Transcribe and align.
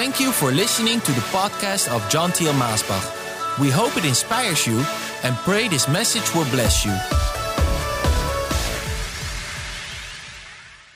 Thank 0.00 0.18
you 0.18 0.32
for 0.32 0.50
listening 0.50 0.98
to 1.02 1.12
the 1.12 1.20
podcast 1.28 1.94
of 1.94 2.08
John 2.08 2.30
Thiel 2.30 2.54
Maasbach. 2.54 3.58
We 3.58 3.68
hope 3.68 3.98
it 3.98 4.06
inspires 4.06 4.66
you 4.66 4.82
and 5.22 5.36
pray 5.44 5.68
this 5.68 5.88
message 5.88 6.34
will 6.34 6.46
bless 6.46 6.86
you. 6.86 6.96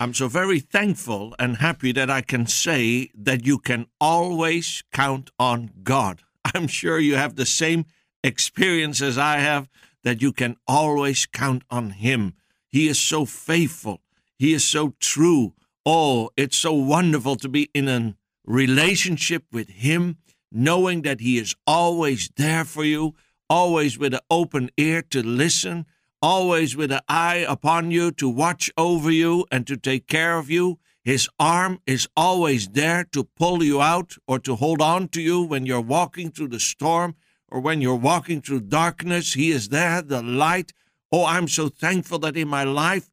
I'm 0.00 0.14
so 0.14 0.27
very 0.27 0.59
thankful 0.59 1.35
and 1.39 1.59
happy 1.59 1.93
that 1.93 2.09
I 2.09 2.22
can 2.22 2.46
say 2.46 3.11
that 3.14 3.45
you 3.45 3.59
can 3.59 3.89
always 4.00 4.82
count 4.90 5.30
on 5.39 5.71
God. 5.82 6.23
I'm 6.55 6.66
sure 6.66 6.98
you 6.98 7.16
have 7.16 7.36
the 7.36 7.45
same 7.45 7.84
experience 8.23 9.02
as 9.02 9.18
I 9.18 9.36
have 9.36 9.68
that 10.02 10.23
you 10.23 10.32
can 10.32 10.57
always 10.66 11.27
count 11.27 11.62
on 11.71 11.91
Him. 11.91 12.36
He 12.71 12.89
is 12.89 12.98
so 12.98 13.27
faithful, 13.27 14.00
He 14.39 14.55
is 14.55 14.66
so 14.66 14.94
true. 14.99 15.52
Oh, 15.85 16.30
it's 16.39 16.57
so 16.57 16.72
wonderful 16.72 17.36
to 17.36 17.50
be 17.50 17.68
in 17.75 17.86
a 17.89 18.14
relationship 18.44 19.44
with 19.53 19.68
Him, 19.68 20.18
knowing 20.50 21.02
that 21.02 21.21
He 21.21 21.39
is 21.39 21.54
always 21.66 22.30
there 22.36 22.64
for 22.64 22.85
you, 22.85 23.14
always 23.48 23.98
with 23.98 24.14
an 24.14 24.21
open 24.30 24.71
ear 24.76 25.02
to 25.02 25.22
listen, 25.22 25.86
always 26.21 26.76
with 26.76 26.90
an 26.90 27.00
eye 27.08 27.44
upon 27.46 27.90
you 27.90 28.11
to 28.12 28.29
watch 28.29 28.71
over 28.76 29.11
you 29.11 29.46
and 29.50 29.66
to 29.66 29.76
take 29.76 30.07
care 30.07 30.38
of 30.38 30.50
you. 30.50 30.79
His 31.02 31.29
arm 31.38 31.80
is 31.86 32.08
always 32.16 32.69
there 32.69 33.05
to 33.12 33.25
pull 33.25 33.62
you 33.62 33.83
out 33.83 34.16
or 34.27 34.38
to 34.41 34.56
hold 34.56 34.80
on 34.80 35.08
to 35.08 35.20
you 35.20 35.42
when 35.42 35.66
you're 35.66 35.83
walking 35.83 36.30
through 36.30 36.48
the 36.48 36.61
storm 36.61 37.14
or 37.50 37.61
when 37.61 37.83
you're 37.83 37.94
walking 37.94 38.41
through 38.41 38.61
darkness. 38.61 39.34
He 39.34 39.50
is 39.50 39.69
there, 39.69 40.00
the 40.00 40.22
light. 40.22 40.72
Oh, 41.12 41.27
I'm 41.27 41.47
so 41.47 41.69
thankful 41.69 42.19
that 42.20 42.38
in 42.38 42.48
my 42.48 42.64
life 42.64 43.11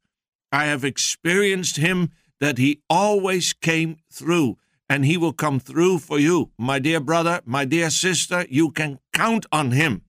I 0.50 0.64
have 0.64 0.84
experienced 0.84 1.76
Him, 1.76 2.12
that 2.40 2.56
He 2.56 2.80
always 2.88 3.52
came 3.52 3.98
through 4.10 4.56
and 4.92 5.06
He 5.06 5.16
will 5.16 5.32
come 5.32 5.58
through 5.58 6.00
for 6.00 6.18
you. 6.18 6.50
My 6.58 6.78
dear 6.78 7.00
brother, 7.00 7.40
my 7.46 7.64
dear 7.64 7.88
sister, 7.88 8.44
you 8.50 8.70
can 8.70 8.98
count 9.14 9.46
on 9.50 9.70
Him. 9.70 10.02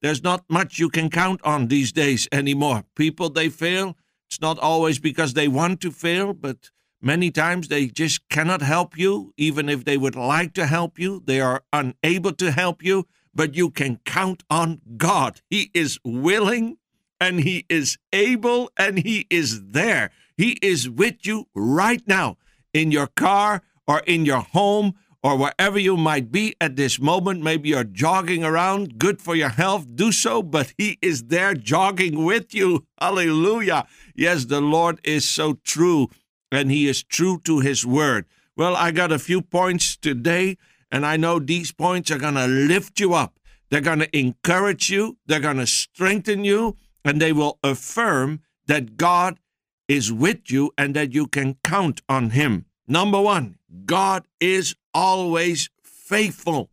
There's 0.00 0.22
not 0.22 0.44
much 0.48 0.78
you 0.78 0.88
can 0.88 1.10
count 1.10 1.42
on 1.44 1.68
these 1.68 1.92
days 1.92 2.26
anymore. 2.32 2.84
People, 2.94 3.28
they 3.28 3.50
fail. 3.50 3.98
It's 4.30 4.40
not 4.40 4.58
always 4.58 4.98
because 4.98 5.34
they 5.34 5.46
want 5.46 5.82
to 5.82 5.90
fail, 5.90 6.32
but 6.32 6.70
many 7.02 7.30
times 7.30 7.68
they 7.68 7.88
just 7.88 8.30
cannot 8.30 8.62
help 8.62 8.96
you. 8.96 9.34
Even 9.36 9.68
if 9.68 9.84
they 9.84 9.98
would 9.98 10.16
like 10.16 10.54
to 10.54 10.64
help 10.64 10.98
you, 10.98 11.22
they 11.26 11.42
are 11.42 11.62
unable 11.70 12.32
to 12.32 12.50
help 12.50 12.82
you. 12.82 13.06
But 13.34 13.54
you 13.54 13.68
can 13.68 14.00
count 14.06 14.42
on 14.48 14.80
God. 14.96 15.42
He 15.50 15.70
is 15.74 15.98
willing 16.02 16.78
and 17.20 17.40
He 17.40 17.66
is 17.68 17.98
able 18.10 18.70
and 18.78 19.00
He 19.00 19.26
is 19.28 19.72
there. 19.72 20.12
He 20.34 20.52
is 20.62 20.88
with 20.88 21.26
you 21.26 21.44
right 21.54 22.02
now 22.06 22.38
in 22.72 22.90
your 22.90 23.06
car 23.08 23.62
or 23.90 23.98
in 24.06 24.24
your 24.24 24.42
home 24.52 24.94
or 25.20 25.36
wherever 25.36 25.76
you 25.76 25.96
might 25.96 26.30
be 26.30 26.54
at 26.60 26.76
this 26.76 27.00
moment. 27.00 27.42
Maybe 27.42 27.70
you're 27.70 27.82
jogging 27.82 28.44
around, 28.44 28.98
good 28.98 29.20
for 29.20 29.34
your 29.34 29.48
health, 29.48 29.84
do 29.96 30.12
so, 30.12 30.44
but 30.44 30.72
He 30.78 30.96
is 31.02 31.24
there 31.24 31.54
jogging 31.54 32.24
with 32.24 32.54
you. 32.54 32.86
Hallelujah. 33.00 33.88
Yes, 34.14 34.44
the 34.44 34.60
Lord 34.60 35.00
is 35.02 35.28
so 35.28 35.54
true, 35.64 36.08
and 36.52 36.70
He 36.70 36.86
is 36.86 37.02
true 37.02 37.40
to 37.40 37.58
His 37.58 37.84
word. 37.84 38.26
Well, 38.56 38.76
I 38.76 38.92
got 38.92 39.10
a 39.10 39.18
few 39.18 39.42
points 39.42 39.96
today, 39.96 40.56
and 40.92 41.04
I 41.04 41.16
know 41.16 41.40
these 41.40 41.72
points 41.72 42.12
are 42.12 42.18
going 42.18 42.34
to 42.34 42.46
lift 42.46 43.00
you 43.00 43.14
up. 43.14 43.40
They're 43.70 43.80
going 43.80 43.98
to 43.98 44.16
encourage 44.16 44.88
you, 44.88 45.18
they're 45.26 45.40
going 45.40 45.56
to 45.56 45.66
strengthen 45.66 46.44
you, 46.44 46.76
and 47.04 47.20
they 47.20 47.32
will 47.32 47.58
affirm 47.64 48.42
that 48.68 48.96
God 48.96 49.40
is 49.88 50.12
with 50.12 50.48
you 50.48 50.70
and 50.78 50.94
that 50.94 51.12
you 51.12 51.26
can 51.26 51.56
count 51.64 52.02
on 52.08 52.30
Him. 52.30 52.66
Number 52.86 53.20
one, 53.20 53.56
God 53.84 54.26
is 54.40 54.74
always 54.92 55.70
faithful. 55.82 56.70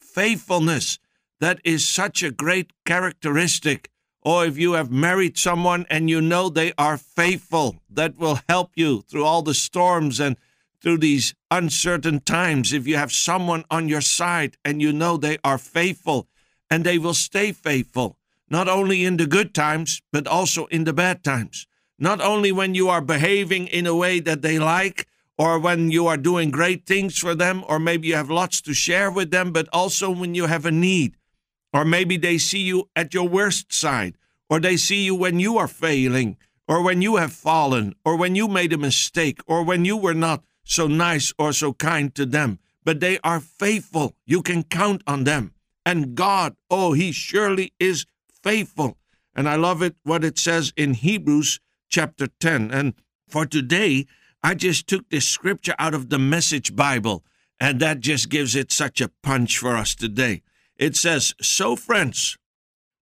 Faithfulness, 0.00 0.98
that 1.40 1.60
is 1.64 1.88
such 1.88 2.22
a 2.22 2.30
great 2.30 2.72
characteristic. 2.84 3.90
Or 4.22 4.44
if 4.44 4.58
you 4.58 4.72
have 4.72 4.90
married 4.90 5.38
someone 5.38 5.86
and 5.88 6.10
you 6.10 6.20
know 6.20 6.48
they 6.48 6.72
are 6.76 6.98
faithful, 6.98 7.76
that 7.88 8.18
will 8.18 8.40
help 8.48 8.72
you 8.74 9.02
through 9.02 9.24
all 9.24 9.42
the 9.42 9.54
storms 9.54 10.20
and 10.20 10.36
through 10.80 10.98
these 10.98 11.34
uncertain 11.50 12.20
times. 12.20 12.72
If 12.72 12.86
you 12.86 12.96
have 12.96 13.12
someone 13.12 13.64
on 13.70 13.88
your 13.88 14.00
side 14.00 14.56
and 14.64 14.80
you 14.82 14.92
know 14.92 15.16
they 15.16 15.38
are 15.44 15.58
faithful 15.58 16.28
and 16.70 16.84
they 16.84 16.98
will 16.98 17.14
stay 17.14 17.52
faithful, 17.52 18.18
not 18.50 18.68
only 18.68 19.04
in 19.04 19.16
the 19.16 19.26
good 19.26 19.54
times, 19.54 20.02
but 20.12 20.26
also 20.26 20.66
in 20.66 20.84
the 20.84 20.92
bad 20.92 21.24
times. 21.24 21.66
Not 21.98 22.20
only 22.20 22.52
when 22.52 22.74
you 22.74 22.88
are 22.88 23.00
behaving 23.00 23.66
in 23.66 23.86
a 23.86 23.94
way 23.94 24.20
that 24.20 24.42
they 24.42 24.58
like, 24.58 25.07
or 25.38 25.58
when 25.58 25.90
you 25.90 26.08
are 26.08 26.16
doing 26.16 26.50
great 26.50 26.84
things 26.84 27.16
for 27.16 27.34
them, 27.34 27.64
or 27.68 27.78
maybe 27.78 28.08
you 28.08 28.16
have 28.16 28.28
lots 28.28 28.60
to 28.62 28.74
share 28.74 29.10
with 29.10 29.30
them, 29.30 29.52
but 29.52 29.68
also 29.72 30.10
when 30.10 30.34
you 30.34 30.46
have 30.46 30.66
a 30.66 30.72
need. 30.72 31.16
Or 31.72 31.84
maybe 31.84 32.16
they 32.16 32.38
see 32.38 32.62
you 32.62 32.90
at 32.96 33.14
your 33.14 33.28
worst 33.28 33.72
side, 33.72 34.16
or 34.50 34.58
they 34.58 34.76
see 34.76 35.04
you 35.04 35.14
when 35.14 35.38
you 35.38 35.56
are 35.56 35.68
failing, 35.68 36.36
or 36.66 36.82
when 36.82 37.02
you 37.02 37.16
have 37.16 37.32
fallen, 37.32 37.94
or 38.04 38.16
when 38.16 38.34
you 38.34 38.48
made 38.48 38.72
a 38.72 38.78
mistake, 38.78 39.38
or 39.46 39.62
when 39.62 39.84
you 39.84 39.96
were 39.96 40.14
not 40.14 40.42
so 40.64 40.88
nice 40.88 41.32
or 41.38 41.52
so 41.52 41.72
kind 41.72 42.14
to 42.16 42.26
them. 42.26 42.58
But 42.84 43.00
they 43.00 43.18
are 43.22 43.40
faithful. 43.40 44.16
You 44.26 44.42
can 44.42 44.64
count 44.64 45.02
on 45.06 45.24
them. 45.24 45.54
And 45.86 46.14
God, 46.14 46.56
oh, 46.70 46.94
He 46.94 47.12
surely 47.12 47.72
is 47.78 48.06
faithful. 48.42 48.98
And 49.34 49.48
I 49.48 49.54
love 49.54 49.82
it 49.82 49.94
what 50.02 50.24
it 50.24 50.36
says 50.36 50.72
in 50.76 50.94
Hebrews 50.94 51.60
chapter 51.88 52.28
10. 52.40 52.70
And 52.72 52.94
for 53.28 53.46
today, 53.46 54.06
I 54.42 54.54
just 54.54 54.86
took 54.86 55.08
this 55.08 55.28
scripture 55.28 55.74
out 55.78 55.94
of 55.94 56.10
the 56.10 56.18
Message 56.18 56.76
Bible, 56.76 57.24
and 57.60 57.80
that 57.80 58.00
just 58.00 58.28
gives 58.28 58.54
it 58.54 58.70
such 58.70 59.00
a 59.00 59.10
punch 59.22 59.58
for 59.58 59.76
us 59.76 59.94
today. 59.94 60.42
It 60.76 60.96
says, 60.96 61.34
So, 61.40 61.74
friends, 61.74 62.38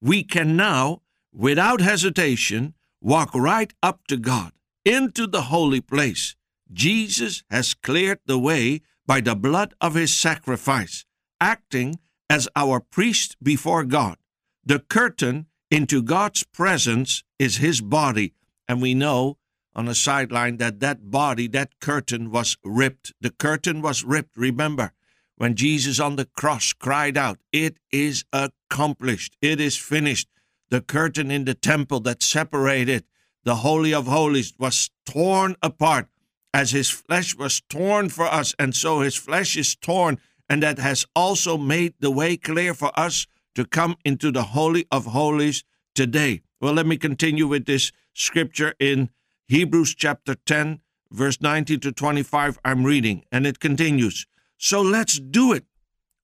we 0.00 0.22
can 0.22 0.56
now, 0.56 1.02
without 1.32 1.80
hesitation, 1.80 2.74
walk 3.00 3.34
right 3.34 3.72
up 3.82 4.06
to 4.08 4.16
God, 4.16 4.52
into 4.84 5.26
the 5.26 5.42
holy 5.42 5.80
place. 5.80 6.36
Jesus 6.72 7.44
has 7.50 7.74
cleared 7.74 8.20
the 8.26 8.38
way 8.38 8.80
by 9.06 9.20
the 9.20 9.36
blood 9.36 9.74
of 9.80 9.94
his 9.94 10.16
sacrifice, 10.16 11.04
acting 11.41 11.98
as 12.28 12.48
our 12.56 12.80
priest 12.80 13.36
before 13.42 13.84
God. 13.84 14.16
The 14.64 14.80
curtain 14.80 15.47
into 15.70 16.03
God's 16.03 16.42
presence 16.42 17.22
is 17.38 17.58
his 17.58 17.80
body, 17.80 18.34
and 18.66 18.82
we 18.82 18.94
know 18.94 19.38
on 19.76 19.87
a 19.87 19.94
sideline 19.94 20.56
that 20.56 20.81
that 20.81 21.10
body, 21.10 21.47
that 21.48 21.78
curtain 21.81 22.31
was 22.31 22.56
ripped. 22.64 23.12
The 23.20 23.31
curtain 23.31 23.82
was 23.82 24.03
ripped. 24.03 24.34
Remember, 24.37 24.92
when 25.37 25.54
Jesus 25.54 26.00
on 26.00 26.16
the 26.16 26.25
cross 26.25 26.72
cried 26.72 27.19
out, 27.19 27.38
It 27.53 27.76
is 27.92 28.25
accomplished, 28.32 29.36
it 29.42 29.60
is 29.60 29.76
finished. 29.76 30.28
The 30.70 30.81
curtain 30.81 31.31
in 31.31 31.44
the 31.44 31.54
temple 31.54 32.00
that 32.00 32.22
separated 32.22 33.04
the 33.44 33.56
Holy 33.56 33.92
of 33.94 34.06
Holies 34.06 34.54
was 34.59 34.91
torn 35.04 35.54
apart 35.62 36.09
as 36.53 36.70
his 36.70 36.88
flesh 36.88 37.36
was 37.36 37.60
torn 37.69 38.09
for 38.09 38.25
us, 38.25 38.54
and 38.59 38.75
so 38.75 39.00
his 39.00 39.15
flesh 39.15 39.56
is 39.56 39.76
torn, 39.76 40.19
and 40.48 40.62
that 40.62 40.78
has 40.78 41.04
also 41.15 41.59
made 41.59 41.92
the 42.00 42.10
way 42.10 42.36
clear 42.36 42.72
for 42.72 42.98
us 42.98 43.26
to 43.54 43.66
come 43.66 43.94
into 44.06 44.32
the 44.32 44.42
Holy 44.42 44.86
of 44.91 45.04
Holies 45.06 45.65
today. 45.94 46.41
Well, 46.60 46.72
let 46.72 46.86
me 46.86 46.97
continue 46.97 47.47
with 47.47 47.66
this 47.66 47.92
scripture 48.15 48.75
in 48.81 49.10
Hebrews 49.49 49.95
chapter 49.95 50.34
10, 50.34 50.81
verse 51.11 51.41
19 51.41 51.81
to 51.81 51.93
25, 51.93 52.59
I'm 52.65 52.84
reading, 52.84 53.25
and 53.31 53.47
it 53.47 53.61
continues. 53.61 54.27
So 54.59 54.83
let's 54.83 55.21
do 55.21 55.53
it, 55.53 55.65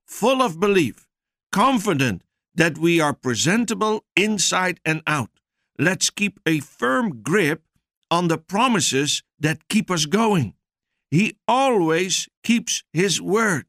full 0.04 0.42
of 0.42 0.58
belief, 0.58 1.06
confident 1.52 2.22
that 2.54 2.78
we 2.78 3.00
are 3.00 3.14
presentable 3.14 4.04
inside 4.16 4.80
and 4.84 5.02
out. 5.06 5.30
Let's 5.78 6.10
keep 6.10 6.40
a 6.46 6.60
firm 6.60 7.22
grip 7.22 7.62
on 8.10 8.28
the 8.28 8.38
promises 8.38 9.22
that 9.38 9.68
keep 9.68 9.90
us 9.90 10.06
going. 10.06 10.54
He 11.10 11.36
always 11.46 12.28
keeps 12.42 12.82
his 12.92 13.20
word. 13.20 13.66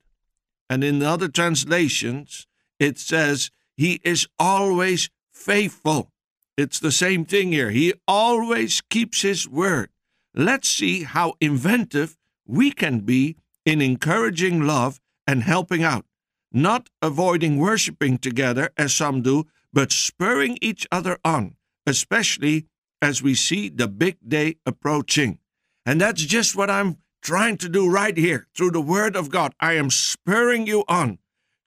And 0.69 0.83
in 0.83 0.99
the 0.99 1.07
other 1.07 1.27
translations, 1.27 2.47
it 2.79 2.97
says, 2.97 3.51
He 3.75 4.01
is 4.03 4.27
always 4.39 5.09
faithful. 5.31 6.12
It's 6.55 6.79
the 6.79 6.91
same 6.91 7.25
thing 7.25 7.51
here. 7.51 7.71
He 7.71 7.93
always 8.07 8.81
keeps 8.81 9.21
his 9.21 9.47
word. 9.47 9.89
Let's 10.35 10.69
see 10.69 11.03
how 11.03 11.33
inventive 11.41 12.15
we 12.45 12.71
can 12.71 12.99
be 12.99 13.37
in 13.65 13.81
encouraging 13.81 14.61
love 14.61 14.99
and 15.25 15.43
helping 15.43 15.83
out, 15.83 16.05
not 16.51 16.89
avoiding 17.01 17.57
worshiping 17.57 18.17
together 18.17 18.69
as 18.77 18.93
some 18.93 19.21
do, 19.21 19.45
but 19.71 19.91
spurring 19.91 20.57
each 20.61 20.85
other 20.91 21.17
on, 21.25 21.55
especially 21.87 22.67
as 23.01 23.23
we 23.23 23.33
see 23.33 23.69
the 23.69 23.87
big 23.87 24.17
day 24.27 24.57
approaching. 24.65 25.39
And 25.85 25.99
that's 25.99 26.21
just 26.21 26.55
what 26.55 26.69
I'm 26.69 26.97
trying 27.21 27.57
to 27.57 27.69
do 27.69 27.89
right 27.89 28.15
here 28.15 28.47
through 28.55 28.71
the 28.71 28.81
Word 28.81 29.15
of 29.15 29.29
God. 29.29 29.55
I 29.59 29.73
am 29.73 29.89
spurring 29.89 30.67
you 30.67 30.83
on 30.87 31.17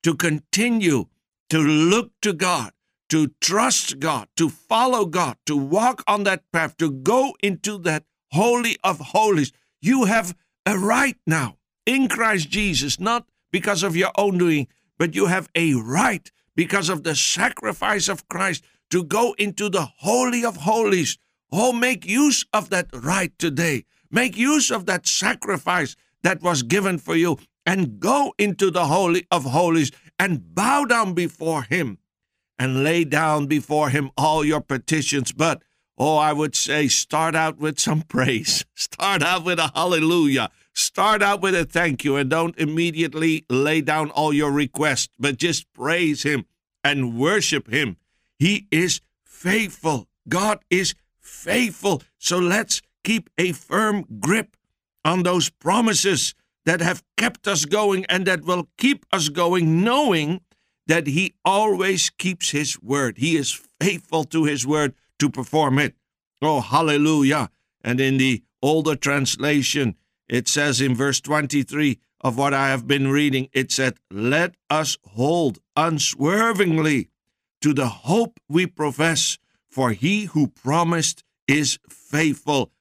to 0.04 0.14
continue 0.14 1.06
to 1.50 1.58
look 1.58 2.12
to 2.22 2.32
God 2.32 2.72
to 3.08 3.28
trust 3.40 3.98
God, 3.98 4.28
to 4.36 4.48
follow 4.48 5.06
God, 5.06 5.36
to 5.46 5.56
walk 5.56 6.02
on 6.06 6.24
that 6.24 6.42
path, 6.52 6.76
to 6.78 6.90
go 6.90 7.34
into 7.42 7.78
that 7.78 8.04
holy 8.32 8.76
of 8.82 8.98
holies. 8.98 9.52
You 9.80 10.04
have 10.04 10.36
a 10.64 10.78
right 10.78 11.16
now 11.26 11.56
in 11.84 12.08
Christ 12.08 12.50
Jesus, 12.50 12.98
not 12.98 13.26
because 13.52 13.82
of 13.82 13.96
your 13.96 14.10
own 14.16 14.38
doing, 14.38 14.66
but 14.98 15.14
you 15.14 15.26
have 15.26 15.48
a 15.54 15.74
right 15.74 16.30
because 16.56 16.88
of 16.88 17.04
the 17.04 17.14
sacrifice 17.14 18.08
of 18.08 18.28
Christ 18.28 18.64
to 18.90 19.04
go 19.04 19.34
into 19.38 19.68
the 19.68 19.88
Holy 19.98 20.44
of 20.44 20.56
Holies. 20.56 21.18
Oh, 21.52 21.72
make 21.72 22.06
use 22.06 22.44
of 22.52 22.70
that 22.70 22.88
right 22.92 23.36
today. 23.38 23.84
Make 24.10 24.36
use 24.36 24.70
of 24.70 24.86
that 24.86 25.06
sacrifice 25.06 25.96
that 26.22 26.42
was 26.42 26.62
given 26.62 26.98
for 26.98 27.14
you 27.14 27.38
and 27.64 28.00
go 28.00 28.34
into 28.38 28.70
the 28.70 28.86
Holy 28.86 29.26
of 29.30 29.44
Holies 29.44 29.92
and 30.18 30.54
bow 30.54 30.84
down 30.84 31.14
before 31.14 31.62
Him 31.62 31.98
and 32.58 32.82
lay 32.82 33.04
down 33.04 33.46
before 33.46 33.90
Him 33.90 34.10
all 34.16 34.44
your 34.44 34.60
petitions. 34.60 35.32
But, 35.32 35.62
oh, 35.98 36.16
I 36.16 36.32
would 36.32 36.54
say 36.54 36.88
start 36.88 37.34
out 37.34 37.58
with 37.58 37.78
some 37.78 38.02
praise. 38.08 38.64
Start 38.74 39.22
out 39.22 39.44
with 39.44 39.58
a 39.58 39.70
hallelujah. 39.74 40.50
Start 40.74 41.22
out 41.22 41.40
with 41.40 41.54
a 41.54 41.64
thank 41.64 42.04
you 42.04 42.16
and 42.16 42.28
don't 42.28 42.58
immediately 42.58 43.46
lay 43.48 43.80
down 43.80 44.10
all 44.10 44.32
your 44.32 44.50
requests, 44.50 45.08
but 45.18 45.38
just 45.38 45.72
praise 45.72 46.22
Him 46.22 46.44
and 46.84 47.18
worship 47.18 47.70
Him. 47.70 47.96
He 48.38 48.66
is 48.70 49.00
faithful. 49.24 50.08
God 50.28 50.58
is 50.70 50.94
faithful. 51.18 52.02
So 52.18 52.38
let's 52.38 52.82
keep 53.04 53.30
a 53.38 53.52
firm 53.52 54.04
grip 54.20 54.56
on 55.04 55.22
those 55.22 55.48
promises 55.48 56.34
that 56.64 56.80
have 56.80 57.02
kept 57.16 57.46
us 57.46 57.64
going 57.64 58.04
and 58.06 58.26
that 58.26 58.44
will 58.44 58.68
keep 58.76 59.06
us 59.12 59.28
going, 59.28 59.82
knowing 59.82 60.40
that 60.86 61.06
He 61.06 61.34
always 61.44 62.10
keeps 62.10 62.50
His 62.50 62.80
word. 62.80 63.18
He 63.18 63.36
is 63.36 63.60
faithful 63.80 64.24
to 64.24 64.44
His 64.44 64.66
word 64.66 64.94
to 65.18 65.30
perform 65.30 65.78
it. 65.78 65.94
Oh, 66.42 66.60
hallelujah. 66.60 67.50
And 67.82 68.00
in 68.00 68.18
the 68.18 68.42
older 68.62 68.96
translation, 68.96 69.96
it 70.28 70.48
says 70.48 70.80
in 70.80 70.94
verse 70.94 71.20
23 71.20 71.98
of 72.20 72.36
what 72.36 72.54
I 72.54 72.68
have 72.68 72.86
been 72.86 73.08
reading, 73.08 73.48
it 73.52 73.70
said, 73.70 73.98
Let 74.10 74.54
us 74.68 74.98
hold 75.04 75.58
unswervingly 75.76 77.08
to 77.60 77.72
the 77.72 77.88
hope 77.88 78.40
we 78.48 78.66
profess, 78.66 79.38
for 79.68 79.92
He 79.92 80.24
who 80.24 80.48
promised 80.48 81.22
is 81.46 81.78
faithful. 81.88 82.72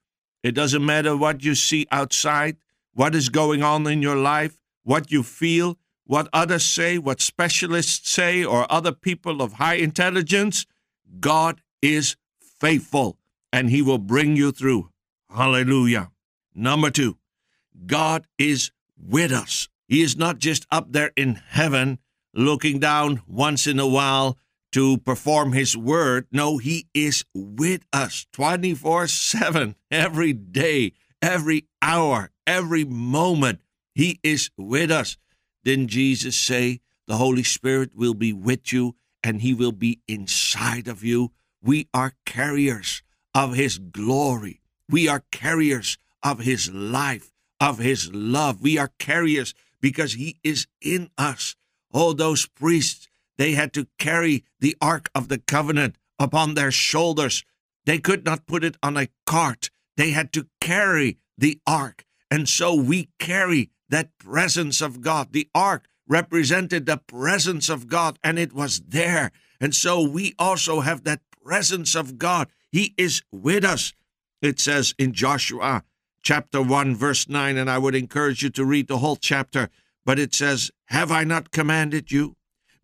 It 0.44 0.54
doesn't 0.54 0.86
matter 0.86 1.16
what 1.16 1.44
you 1.44 1.56
see 1.56 1.88
outside 1.92 2.58
what 2.96 3.14
is 3.14 3.30
going 3.30 3.62
on 3.62 3.86
in 3.88 4.02
your 4.02 4.16
life, 4.16 4.58
what 4.84 5.12
you 5.12 5.22
feel, 5.22 5.78
what 6.06 6.30
others 6.32 6.66
say, 6.66 6.98
what 6.98 7.22
specialists 7.22 8.10
say, 8.10 8.44
or 8.44 8.72
other 8.72 8.92
people 8.92 9.42
of 9.42 9.54
high 9.54 9.76
intelligence, 9.76 10.66
God 11.20 11.62
is 11.82 12.16
faithful 12.40 13.18
and 13.52 13.70
He 13.70 13.82
will 13.82 13.98
bring 13.98 14.36
you 14.36 14.52
through. 14.52 14.90
Hallelujah. 15.30 16.12
Number 16.54 16.90
two, 16.90 17.18
God 17.86 18.28
is 18.38 18.72
with 18.98 19.32
us. 19.32 19.68
He 19.88 20.02
is 20.02 20.16
not 20.18 20.40
just 20.40 20.66
up 20.72 20.92
there 20.92 21.12
in 21.16 21.36
heaven 21.36 22.00
looking 22.34 22.80
down 22.80 23.22
once 23.28 23.68
in 23.68 23.80
a 23.80 23.88
while 23.88 24.38
to 24.72 24.98
perform 24.98 25.54
His 25.54 25.76
word. 25.78 26.28
No, 26.32 26.58
He 26.58 26.88
is 26.94 27.24
with 27.34 27.86
us 27.94 28.28
24 28.34 29.08
7 29.08 29.76
every 29.90 30.34
day, 30.34 30.94
every 31.22 31.68
hour, 31.82 32.32
every 32.46 32.84
moment. 32.84 33.62
He 33.94 34.20
is 34.22 34.50
with 34.58 34.92
us. 34.92 35.18
Didn't 35.66 35.88
Jesus 35.88 36.38
say 36.38 36.80
the 37.08 37.18
Holy 37.18 37.42
Spirit 37.42 37.96
will 37.96 38.14
be 38.14 38.32
with 38.32 38.72
you 38.72 38.96
and 39.24 39.42
He 39.42 39.52
will 39.56 39.72
be 39.72 40.00
inside 40.08 40.88
of 40.88 41.04
you? 41.04 41.32
We 41.60 41.90
are 41.92 42.14
carriers 42.24 43.02
of 43.34 43.56
His 43.56 43.80
glory. 43.80 44.62
We 44.88 45.08
are 45.08 45.24
carriers 45.32 45.98
of 46.22 46.42
His 46.42 46.72
life, 46.72 47.32
of 47.60 47.80
His 47.80 48.14
love. 48.14 48.62
We 48.62 48.78
are 48.78 48.92
carriers 49.00 49.56
because 49.82 50.14
He 50.14 50.38
is 50.44 50.68
in 50.82 51.10
us. 51.18 51.56
Oh, 51.92 52.14
those 52.14 52.46
priests, 52.46 53.08
they 53.40 53.54
had 53.54 53.74
to 53.74 53.88
carry 53.98 54.44
the 54.60 54.78
Ark 54.80 55.10
of 55.16 55.30
the 55.30 55.40
Covenant 55.40 55.96
upon 56.20 56.54
their 56.54 56.72
shoulders. 56.72 57.44
They 57.86 57.98
could 57.98 58.24
not 58.24 58.46
put 58.46 58.64
it 58.64 58.78
on 58.84 58.98
a 58.98 59.10
cart. 59.26 59.72
They 59.98 60.12
had 60.12 60.32
to 60.34 60.46
carry 60.62 61.18
the 61.36 61.60
Ark. 61.66 62.06
And 62.30 62.48
so 62.48 62.76
we 62.76 63.10
carry 63.18 63.72
that 63.90 64.18
presence 64.18 64.82
of 64.82 65.02
God. 65.02 65.32
The 65.32 65.50
ark 65.54 65.88
represented 66.08 66.86
the 66.86 66.98
presence 66.98 67.70
of 67.70 67.88
God, 67.88 68.20
and 68.24 68.38
it 68.38 68.54
was 68.54 68.82
there. 68.82 69.32
And 69.60 69.74
so 69.74 70.02
we 70.02 70.34
also 70.38 70.82
have 70.82 71.04
that 71.04 71.22
presence 71.44 71.96
of 71.96 72.18
God. 72.18 72.50
He 72.72 72.94
is 72.98 73.22
with 73.32 73.64
us. 73.64 73.94
It 74.42 74.60
says 74.60 74.94
in 75.00 75.14
Joshua 75.14 75.84
chapter 76.22 76.62
1, 76.62 76.96
verse 76.96 77.30
9, 77.30 77.56
and 77.56 77.70
I 77.70 77.78
would 77.78 77.96
encourage 77.96 78.44
you 78.44 78.50
to 78.52 78.66
read 78.66 78.88
the 78.88 78.98
whole 78.98 79.16
chapter, 79.16 79.70
but 80.06 80.20
it 80.20 80.34
says, 80.34 80.72
Have 80.88 81.12
I 81.12 81.24
not 81.24 81.52
commanded 81.52 82.12
you? 82.12 82.36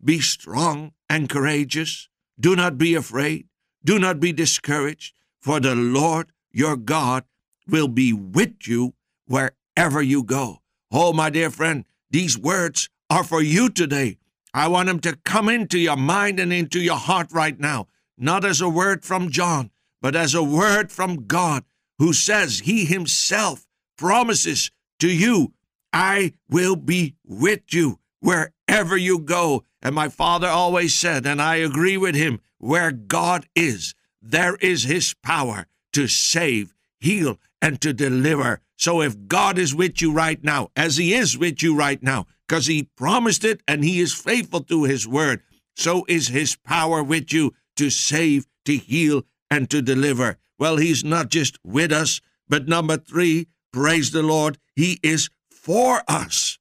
Be 0.02 0.20
strong 0.20 0.92
and 1.08 1.28
courageous. 1.28 2.08
Do 2.38 2.56
not 2.56 2.78
be 2.78 2.94
afraid. 2.94 3.48
Do 3.84 3.98
not 3.98 4.20
be 4.20 4.32
discouraged, 4.32 5.14
for 5.40 5.60
the 5.60 5.74
Lord 5.74 6.32
your 6.52 6.76
God 6.76 7.24
will 7.68 7.88
be 7.88 8.12
with 8.12 8.66
you 8.66 8.94
wherever 9.26 10.00
you 10.00 10.22
go. 10.22 10.61
Oh, 10.94 11.14
my 11.14 11.30
dear 11.30 11.50
friend, 11.50 11.86
these 12.10 12.36
words 12.36 12.90
are 13.08 13.24
for 13.24 13.40
you 13.40 13.70
today. 13.70 14.18
I 14.52 14.68
want 14.68 14.88
them 14.88 15.00
to 15.00 15.16
come 15.24 15.48
into 15.48 15.78
your 15.78 15.96
mind 15.96 16.38
and 16.38 16.52
into 16.52 16.78
your 16.78 16.98
heart 16.98 17.28
right 17.32 17.58
now, 17.58 17.88
not 18.18 18.44
as 18.44 18.60
a 18.60 18.68
word 18.68 19.02
from 19.02 19.30
John, 19.30 19.70
but 20.02 20.14
as 20.14 20.34
a 20.34 20.42
word 20.42 20.92
from 20.92 21.26
God, 21.26 21.64
who 21.98 22.12
says 22.12 22.60
He 22.60 22.84
Himself 22.84 23.66
promises 23.96 24.70
to 24.98 25.10
you, 25.10 25.54
I 25.94 26.34
will 26.50 26.76
be 26.76 27.14
with 27.24 27.62
you 27.70 27.98
wherever 28.20 28.94
you 28.94 29.18
go. 29.18 29.64
And 29.80 29.94
my 29.94 30.10
father 30.10 30.48
always 30.48 30.92
said, 30.92 31.24
and 31.26 31.40
I 31.40 31.56
agree 31.56 31.96
with 31.96 32.14
him, 32.14 32.40
where 32.58 32.92
God 32.92 33.46
is, 33.56 33.94
there 34.20 34.56
is 34.56 34.82
His 34.84 35.14
power 35.22 35.66
to 35.94 36.06
save, 36.06 36.74
heal, 37.00 37.38
and 37.62 37.80
to 37.80 37.94
deliver. 37.94 38.60
So 38.82 39.00
if 39.00 39.28
God 39.28 39.58
is 39.58 39.72
with 39.72 40.02
you 40.02 40.12
right 40.12 40.42
now, 40.42 40.70
as 40.74 40.96
He 40.96 41.14
is 41.14 41.38
with 41.38 41.62
you 41.62 41.76
right 41.76 42.02
now, 42.02 42.26
because 42.48 42.66
He 42.66 42.90
promised 42.96 43.44
it 43.44 43.62
and 43.68 43.84
He 43.84 44.00
is 44.00 44.12
faithful 44.12 44.60
to 44.62 44.82
His 44.82 45.06
word, 45.06 45.40
so 45.76 46.04
is 46.08 46.26
His 46.26 46.56
power 46.56 47.00
with 47.00 47.32
you 47.32 47.52
to 47.76 47.90
save, 47.90 48.44
to 48.64 48.76
heal, 48.76 49.22
and 49.48 49.70
to 49.70 49.82
deliver. 49.82 50.36
Well, 50.58 50.78
He's 50.78 51.04
not 51.04 51.28
just 51.28 51.60
with 51.62 51.92
us, 51.92 52.20
but 52.48 52.66
number 52.66 52.96
three, 52.96 53.46
praise 53.72 54.10
the 54.10 54.24
Lord, 54.24 54.58
He 54.74 54.98
is 55.00 55.30
for 55.48 56.02
us. 56.08 56.58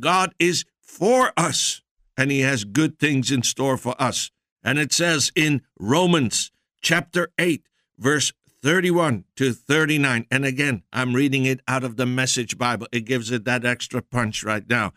God 0.00 0.34
is 0.40 0.64
for 0.80 1.32
us, 1.36 1.82
and 2.16 2.32
He 2.32 2.40
has 2.40 2.64
good 2.64 2.98
things 2.98 3.30
in 3.30 3.44
store 3.44 3.76
for 3.76 3.94
us. 4.02 4.32
And 4.64 4.76
it 4.76 4.92
says 4.92 5.30
in 5.36 5.62
Romans 5.78 6.50
chapter 6.82 7.28
8, 7.38 7.62
verse 7.96 8.32
31 8.62 9.24
to 9.36 9.52
39. 9.52 10.26
And 10.30 10.44
again, 10.44 10.82
I'm 10.92 11.14
reading 11.14 11.46
it 11.46 11.60
out 11.66 11.82
of 11.82 11.96
the 11.96 12.04
Message 12.04 12.58
Bible. 12.58 12.86
It 12.92 13.06
gives 13.06 13.30
it 13.30 13.44
that 13.44 13.64
extra 13.64 14.02
punch 14.02 14.44
right 14.44 14.68
now. 14.68 14.92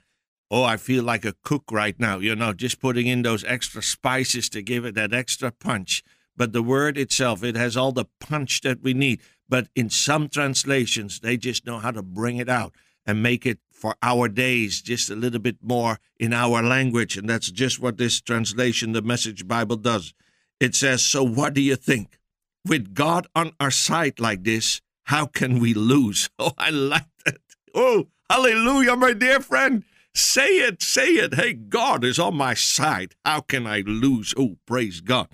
Oh, 0.51 0.63
I 0.63 0.77
feel 0.77 1.03
like 1.03 1.24
a 1.24 1.36
cook 1.43 1.63
right 1.72 1.98
now, 2.00 2.20
you 2.20 2.36
know, 2.36 2.53
just 2.53 2.82
putting 2.82 3.08
in 3.08 3.22
those 3.22 3.43
extra 3.46 3.82
spices 3.82 4.50
to 4.50 4.62
give 4.62 4.86
it 4.86 4.96
that 4.96 5.13
extra 5.13 5.51
punch. 5.51 6.03
But 6.36 6.51
the 6.51 6.62
word 6.62 6.98
itself, 6.98 7.43
it 7.43 7.55
has 7.55 7.77
all 7.77 7.91
the 7.91 8.05
punch 8.20 8.62
that 8.62 8.82
we 8.82 8.93
need. 8.93 9.22
But 9.48 9.67
in 9.75 9.89
some 9.89 10.27
translations, 10.27 11.22
they 11.22 11.38
just 11.38 11.65
know 11.65 11.79
how 11.79 11.91
to 11.91 12.03
bring 12.03 12.38
it 12.38 12.50
out 12.50 12.75
and 13.05 13.24
make 13.24 13.46
it 13.46 13.60
for 13.72 13.96
our 14.01 14.27
days 14.27 14.82
just 14.82 15.10
a 15.10 15.15
little 15.15 15.39
bit 15.39 15.58
more 15.62 16.00
in 16.20 16.34
our 16.34 16.62
language. 16.62 17.17
And 17.17 17.29
that's 17.29 17.50
just 17.50 17.79
what 17.79 17.98
this 17.98 18.20
translation, 18.20 18.91
the 18.91 19.01
Message 19.01 19.48
Bible, 19.48 19.77
does. 19.77 20.13
It 20.60 20.75
says, 20.75 21.03
So 21.03 21.24
what 21.24 21.53
do 21.53 21.62
you 21.62 21.75
think? 21.75 22.20
With 22.65 22.93
God 22.93 23.27
on 23.36 23.51
our 23.60 23.72
side 23.72 24.20
like 24.20 24.43
this, 24.43 24.82
how 25.05 25.25
can 25.25 25.60
we 25.60 25.74
lose? 25.74 26.29
Oh, 26.39 26.53
I 26.58 26.70
like 26.70 27.08
that. 27.25 27.38
Oh, 27.75 28.08
hallelujah, 28.29 28.96
my 28.96 29.13
dear 29.13 29.39
friend. 29.39 29.84
Say 30.15 30.58
it, 30.58 30.82
say 30.82 31.08
it. 31.08 31.34
Hey, 31.34 31.53
God 31.53 32.03
is 32.03 32.20
on 32.20 32.36
my 32.36 32.53
side. 32.53 33.15
How 33.25 33.41
can 33.41 33.65
I 33.65 33.82
lose? 33.82 34.34
Oh, 34.38 34.58
praise 34.67 35.01
God. 35.01 35.27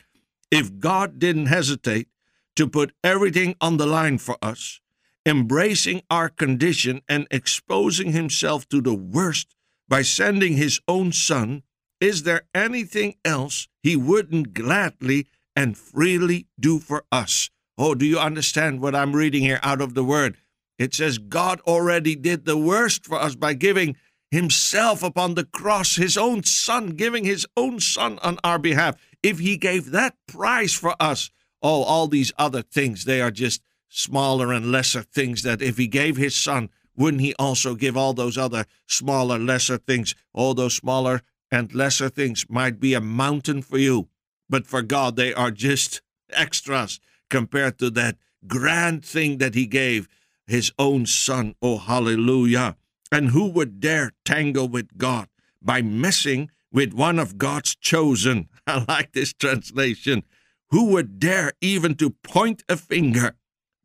If 0.52 0.80
God 0.80 1.20
didn't 1.20 1.48
hesitate 1.48 2.08
to 2.56 2.68
put 2.68 2.94
everything 3.04 3.56
on 3.60 3.78
the 3.78 3.86
line 3.86 4.18
for 4.18 4.38
us, 4.42 4.80
embracing 5.26 6.02
our 6.10 6.30
condition 6.30 7.02
and 7.10 7.28
exposing 7.30 8.14
himself 8.14 8.68
to 8.70 8.82
the 8.82 8.96
worst 8.96 9.56
by 9.88 10.02
sending 10.02 10.54
his 10.54 10.80
own 10.88 11.12
son, 11.12 11.64
is 12.00 12.24
there 12.24 12.44
anything 12.56 13.16
else 13.26 13.68
he 13.84 13.96
wouldn't 13.96 14.54
gladly 14.54 15.28
and 15.56 15.78
freely 15.78 16.48
do 16.60 16.80
for 16.80 17.06
us. 17.12 17.50
Oh, 17.78 17.96
do 17.96 18.06
you 18.06 18.20
understand 18.20 18.82
what 18.82 18.96
I'm 18.96 19.16
reading 19.16 19.42
here 19.42 19.60
out 19.64 19.82
of 19.82 19.94
the 19.94 20.04
word? 20.04 20.38
It 20.78 20.94
says 20.94 21.18
God 21.18 21.62
already 21.62 22.16
did 22.16 22.46
the 22.46 22.58
worst 22.58 23.06
for 23.06 23.20
us 23.20 23.36
by 23.36 23.54
giving 23.54 23.96
himself 24.32 25.04
upon 25.04 25.36
the 25.36 25.46
cross, 25.46 25.96
his 25.96 26.18
own 26.18 26.44
son, 26.44 26.92
giving 26.92 27.26
his 27.26 27.46
own 27.58 27.80
son 27.80 28.20
on 28.22 28.38
our 28.44 28.60
behalf. 28.60 28.96
If 29.24 29.40
he 29.40 29.58
gave 29.58 29.92
that 29.92 30.16
price 30.28 30.74
for 30.74 30.96
us, 31.00 31.32
oh, 31.62 31.84
all 31.84 32.08
these 32.08 32.32
other 32.38 32.62
things, 32.62 33.06
they 33.06 33.22
are 33.22 33.32
just 33.32 33.62
smaller 33.90 34.54
and 34.54 34.72
lesser 34.72 35.02
things 35.02 35.42
that 35.44 35.62
if 35.62 35.78
he 35.78 35.88
gave 35.88 36.16
his 36.16 36.36
son, 36.36 36.70
wouldn't 36.96 37.22
he 37.22 37.34
also 37.40 37.76
give 37.76 37.98
all 37.98 38.14
those 38.14 38.38
other 38.38 38.66
smaller, 38.88 39.40
lesser 39.40 39.78
things? 39.78 40.16
All 40.34 40.54
those 40.54 40.76
smaller 40.76 41.22
and 41.52 41.74
lesser 41.74 42.10
things 42.10 42.46
might 42.50 42.80
be 42.80 42.94
a 42.94 43.02
mountain 43.02 43.62
for 43.62 43.78
you, 43.78 44.10
but 44.50 44.66
for 44.68 44.82
God, 44.82 45.16
they 45.16 45.34
are 45.34 45.52
just 45.52 46.02
extras 46.32 47.00
compared 47.30 47.78
to 47.80 47.90
that 47.92 48.18
grand 48.48 49.06
thing 49.06 49.38
that 49.38 49.56
he 49.56 49.66
gave 49.66 50.08
his 50.48 50.72
own 50.80 51.06
son. 51.06 51.56
Oh, 51.62 51.78
hallelujah. 51.78 52.76
And 53.12 53.30
who 53.30 53.48
would 53.50 53.80
dare 53.80 54.12
tangle 54.26 54.68
with 54.68 54.98
God 54.98 55.28
by 55.62 55.82
messing 55.82 56.50
with 56.72 56.94
one 56.94 57.20
of 57.20 57.38
God's 57.38 57.76
chosen? 57.76 58.50
I 58.68 58.86
like 58.88 59.14
this 59.14 59.34
translation. 59.34 60.24
Who 60.70 60.86
would 60.92 61.20
dare 61.20 61.54
even 61.62 61.96
to 61.96 62.12
point 62.12 62.64
a 62.70 62.78
finger? 62.78 63.36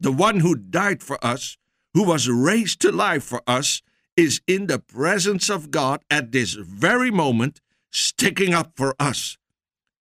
The 0.00 0.12
one 0.12 0.40
who 0.40 0.54
died 0.54 1.02
for 1.02 1.25
us 1.25 1.56
who 1.94 2.02
was 2.02 2.28
raised 2.28 2.80
to 2.80 2.92
life 2.92 3.23
for 3.23 3.40
us, 3.47 3.80
is 4.16 4.40
in 4.47 4.66
the 4.66 4.78
presence 4.78 5.49
of 5.49 5.71
God 5.71 6.02
at 6.11 6.33
this 6.33 6.54
very 6.54 7.11
moment, 7.11 7.61
sticking 7.90 8.52
up 8.52 8.73
for 8.76 8.94
us. 8.99 9.38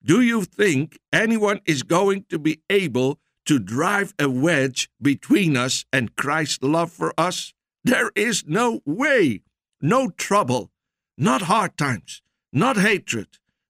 Do 0.05 0.19
you 0.19 0.43
think 0.43 0.99
anyone 1.13 1.61
is 1.65 1.83
going 1.83 2.25
to 2.29 2.37
be 2.37 2.61
able 2.69 3.19
to 3.45 3.57
drive 3.57 4.13
a 4.19 4.29
wedge 4.29 4.89
between 5.01 5.55
us 5.55 5.85
and 5.93 6.15
Christ's 6.17 6.63
love 6.63 6.91
for 6.91 7.13
us? 7.17 7.53
There 7.85 8.11
is 8.15 8.43
no 8.45 8.81
way, 8.85 9.43
no 9.81 10.09
trouble, 10.09 10.71
not 11.17 11.43
hard 11.43 11.77
times, 11.77 12.21
not 12.51 12.77
hatred, 12.77 13.27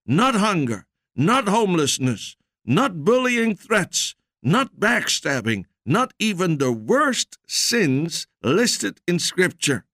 not 0.08 0.34
hunger, 0.36 0.88
not 1.16 1.48
homelessness, 1.48 2.36
not 2.66 3.04
bullying 3.04 3.56
threats, 3.56 4.16
not 4.42 4.80
backstabbing, 4.80 5.66
not 5.86 6.14
even 6.18 6.58
the 6.58 6.72
worst 6.72 7.38
sins 7.48 8.26
listed 8.42 9.02
in 9.08 9.20
Scripture. 9.20 9.86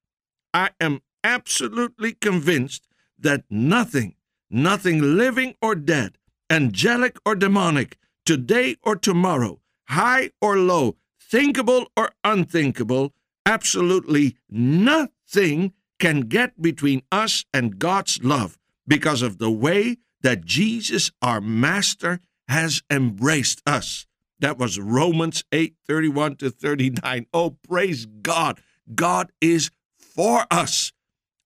I 0.54 0.70
am 0.80 1.02
absolutely 1.24 2.14
convinced 2.14 2.88
that 3.18 3.44
nothing, 3.50 4.16
nothing 4.50 5.18
living 5.18 5.56
or 5.62 5.76
dead, 5.76 6.18
angelic 6.50 7.18
or 7.26 7.36
demonic, 7.36 7.98
today 8.26 8.76
or 8.84 8.96
tomorrow, 8.96 9.60
high 9.90 10.32
or 10.42 10.58
low, 10.58 10.96
thinkable 11.20 11.88
or 11.96 12.12
unthinkable, 12.24 13.14
absolutely 13.46 14.36
nothing 14.50 15.74
can 16.00 16.22
get 16.22 16.62
between 16.62 17.02
us 17.12 17.46
and 17.54 17.80
God's 17.80 18.24
love 18.24 18.58
because 18.88 19.22
of 19.22 19.38
the 19.38 19.52
way 19.52 19.98
that 20.22 20.46
Jesus, 20.46 21.12
our 21.22 21.42
Master, 21.42 22.20
has 22.48 22.82
embraced 22.90 23.62
us. 23.66 24.06
That 24.40 24.58
was 24.58 24.80
Romans 24.80 25.44
8 25.52 25.76
31 25.88 26.38
to 26.38 26.50
39. 26.50 27.26
Oh, 27.34 27.58
praise 27.68 28.06
God. 28.06 28.62
God 28.96 29.32
is 29.42 29.70
for 29.98 30.46
us. 30.50 30.94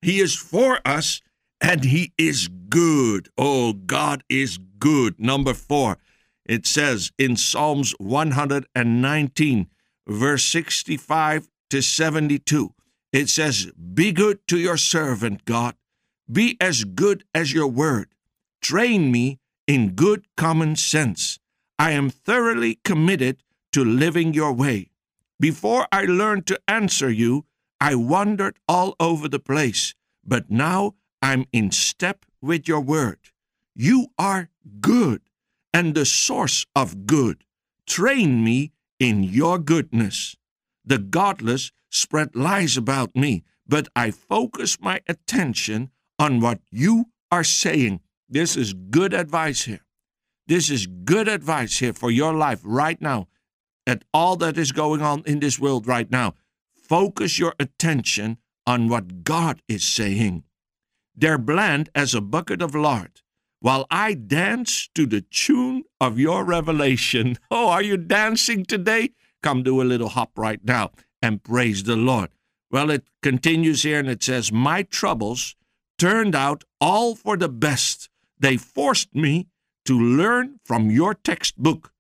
He 0.02 0.20
is 0.20 0.36
for 0.36 0.80
us 0.86 1.22
and 1.60 1.86
He 1.86 2.14
is 2.18 2.48
good. 2.74 3.30
Oh, 3.38 3.74
God 3.74 4.24
is 4.30 4.58
good. 4.80 5.20
Number 5.20 5.54
four, 5.54 6.00
it 6.44 6.66
says 6.66 7.12
in 7.20 7.38
Psalms 7.38 7.94
119, 8.00 9.68
verse 10.08 10.44
65 10.46 11.50
to 11.70 11.82
72, 11.84 12.74
it 13.12 13.30
says, 13.30 13.72
Be 13.94 14.12
good 14.12 14.40
to 14.48 14.58
your 14.58 14.78
servant, 14.78 15.46
God. 15.46 15.76
Be 16.32 16.58
as 16.60 16.84
good 16.84 17.24
as 17.36 17.54
your 17.54 17.68
word. 17.68 18.08
Train 18.60 19.12
me 19.12 19.40
in 19.68 19.92
good 19.92 20.26
common 20.36 20.76
sense 20.76 21.38
I 21.78 21.92
am 21.92 22.10
thoroughly 22.10 22.80
committed 22.84 23.44
to 23.74 23.86
living 23.86 24.34
your 24.34 24.52
way. 24.52 24.90
Before 25.40 25.86
I 25.92 26.06
learned 26.06 26.48
to 26.48 26.60
answer 26.68 27.12
you, 27.12 27.46
I 27.80 27.94
wandered 27.94 28.58
all 28.68 28.96
over 29.00 29.28
the 29.28 29.40
place, 29.40 29.94
but 30.26 30.50
now 30.50 30.96
I'm 31.22 31.46
in 31.54 31.70
step 31.70 32.26
with 32.44 32.68
your 32.68 32.82
word. 32.82 33.20
You 33.74 34.08
are 34.20 34.50
good 34.80 35.22
and 35.74 35.96
the 35.96 36.06
source 36.06 36.66
of 36.76 37.08
good. 37.08 37.46
Train 37.88 38.44
me 38.44 38.72
in 39.00 39.24
your 39.24 39.58
goodness. 39.58 40.36
The 40.86 41.00
godless 41.00 41.72
spread 41.90 42.36
lies 42.36 42.78
about 42.78 43.16
me, 43.16 43.44
but 43.68 43.88
I 43.96 44.12
focus 44.12 44.78
my 44.80 45.02
attention 45.08 45.90
on 46.20 46.42
what 46.42 46.60
you 46.70 47.06
are 47.32 47.44
saying. 47.44 48.02
This 48.30 48.56
is 48.56 48.74
good 48.74 49.14
advice 49.14 49.64
here. 49.64 49.86
This 50.46 50.70
is 50.70 50.88
good 50.88 51.28
advice 51.28 51.80
here 51.80 51.94
for 51.94 52.12
your 52.12 52.34
life 52.34 52.62
right 52.64 53.02
now 53.02 53.28
at 53.88 54.04
all 54.14 54.36
that 54.38 54.58
is 54.58 54.72
going 54.72 55.02
on 55.02 55.24
in 55.26 55.40
this 55.40 55.60
world 55.60 55.88
right 55.88 56.10
now. 56.12 56.36
Focus 56.76 57.40
your 57.40 57.56
attention 57.60 58.38
on 58.68 58.90
what 58.90 59.24
God 59.24 59.62
is 59.68 59.84
saying. 59.84 60.44
They're 61.16 61.38
bland 61.38 61.90
as 61.94 62.14
a 62.14 62.22
bucket 62.22 62.62
of 62.62 62.74
lard, 62.76 63.22
while 63.60 63.86
I 63.92 64.14
dance 64.14 64.90
to 64.96 65.06
the 65.06 65.22
tune 65.22 65.84
of 66.02 66.20
your 66.20 66.44
revelation. 66.44 67.38
Oh, 67.52 67.70
are 67.70 67.84
you 67.84 67.98
dancing 67.98 68.66
today? 68.66 69.12
Come 69.42 69.64
do 69.64 69.82
a 69.82 69.84
little 69.84 70.10
hop 70.10 70.38
right 70.38 70.64
now 70.64 70.92
and 71.22 71.44
praise 71.44 71.84
the 71.84 71.96
Lord. 71.96 72.30
Well, 72.72 72.90
it 72.90 73.08
continues 73.22 73.84
here 73.84 74.00
and 74.00 74.10
it 74.10 74.24
says, 74.24 74.52
My 74.52 74.84
troubles 74.84 75.56
turned 76.00 76.36
out 76.36 76.64
all 76.82 77.16
for 77.16 77.38
the 77.38 77.50
best. 77.50 78.10
They 78.40 78.58
forced 78.58 79.14
me 79.14 79.48
to 79.86 80.00
learn 80.00 80.60
from 80.66 80.90
your 80.90 81.14
textbook. 81.14 81.92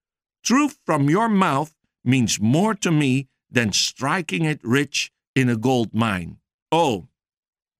Truth 0.43 0.79
from 0.86 1.10
your 1.10 1.29
mouth 1.29 1.75
means 2.03 2.39
more 2.39 2.74
to 2.75 2.91
me 2.91 3.27
than 3.51 3.72
striking 3.72 4.46
it 4.46 4.60
rich 4.63 5.12
in 5.36 5.48
a 5.50 5.55
gold 5.55 5.93
mine. 5.93 6.38
Oh, 6.72 7.08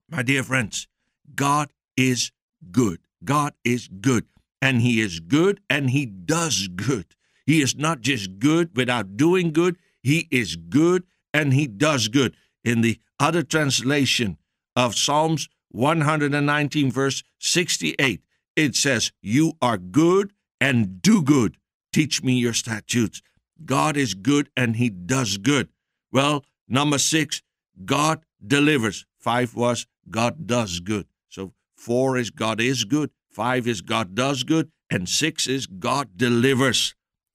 my 0.08 0.22
dear 0.22 0.42
friends, 0.42 0.86
God 1.34 1.72
is 1.96 2.32
good. 2.70 3.00
God 3.24 3.54
is 3.64 3.88
good. 3.88 4.26
And 4.60 4.80
He 4.80 5.00
is 5.00 5.20
good 5.20 5.60
and 5.68 5.90
He 5.90 6.06
does 6.06 6.68
good. 6.68 7.14
He 7.46 7.60
is 7.60 7.76
not 7.76 8.00
just 8.00 8.38
good 8.38 8.76
without 8.76 9.16
doing 9.16 9.52
good, 9.52 9.76
He 10.02 10.28
is 10.30 10.56
good 10.56 11.04
and 11.32 11.52
He 11.52 11.66
does 11.66 12.08
good. 12.08 12.34
In 12.64 12.80
the 12.80 12.98
other 13.20 13.42
translation 13.42 14.38
of 14.74 14.94
Psalms 14.94 15.48
119, 15.70 16.90
verse 16.90 17.22
68, 17.38 18.22
it 18.56 18.76
says, 18.76 19.12
You 19.20 19.52
are 19.60 19.76
good 19.78 20.32
and 20.60 21.02
do 21.02 21.22
good. 21.22 21.56
Teach 21.92 22.22
me 22.22 22.34
your 22.34 22.54
statutes. 22.54 23.22
God 23.64 23.96
is 23.96 24.14
good 24.14 24.48
and 24.56 24.76
he 24.76 24.90
does 24.90 25.36
good. 25.36 25.68
Well, 26.12 26.44
number 26.68 26.98
six, 26.98 27.42
God 27.84 28.24
delivers. 28.44 29.06
Five 29.18 29.54
was 29.54 29.86
God 30.10 30.46
does 30.46 30.80
good. 30.80 31.06
Four 31.84 32.16
is 32.16 32.30
God 32.30 32.62
is 32.62 32.84
good. 32.84 33.10
Five 33.30 33.68
is 33.68 33.82
God 33.82 34.14
does 34.14 34.42
good. 34.42 34.70
And 34.88 35.06
six 35.06 35.46
is 35.46 35.66
God 35.66 36.16
delivers. 36.16 36.94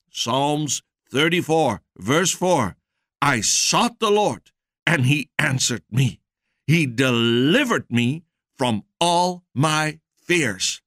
Psalms 0.09 0.81
34, 1.11 1.83
verse 1.99 2.31
4 2.31 2.75
I 3.21 3.41
sought 3.41 3.99
the 3.99 4.09
Lord, 4.09 4.49
and 4.87 5.05
he 5.05 5.29
answered 5.37 5.83
me. 5.91 6.19
He 6.65 6.87
delivered 6.87 7.85
me 7.91 8.23
from 8.57 8.85
all 8.99 9.43
my 9.53 9.99
fears. 10.19 10.81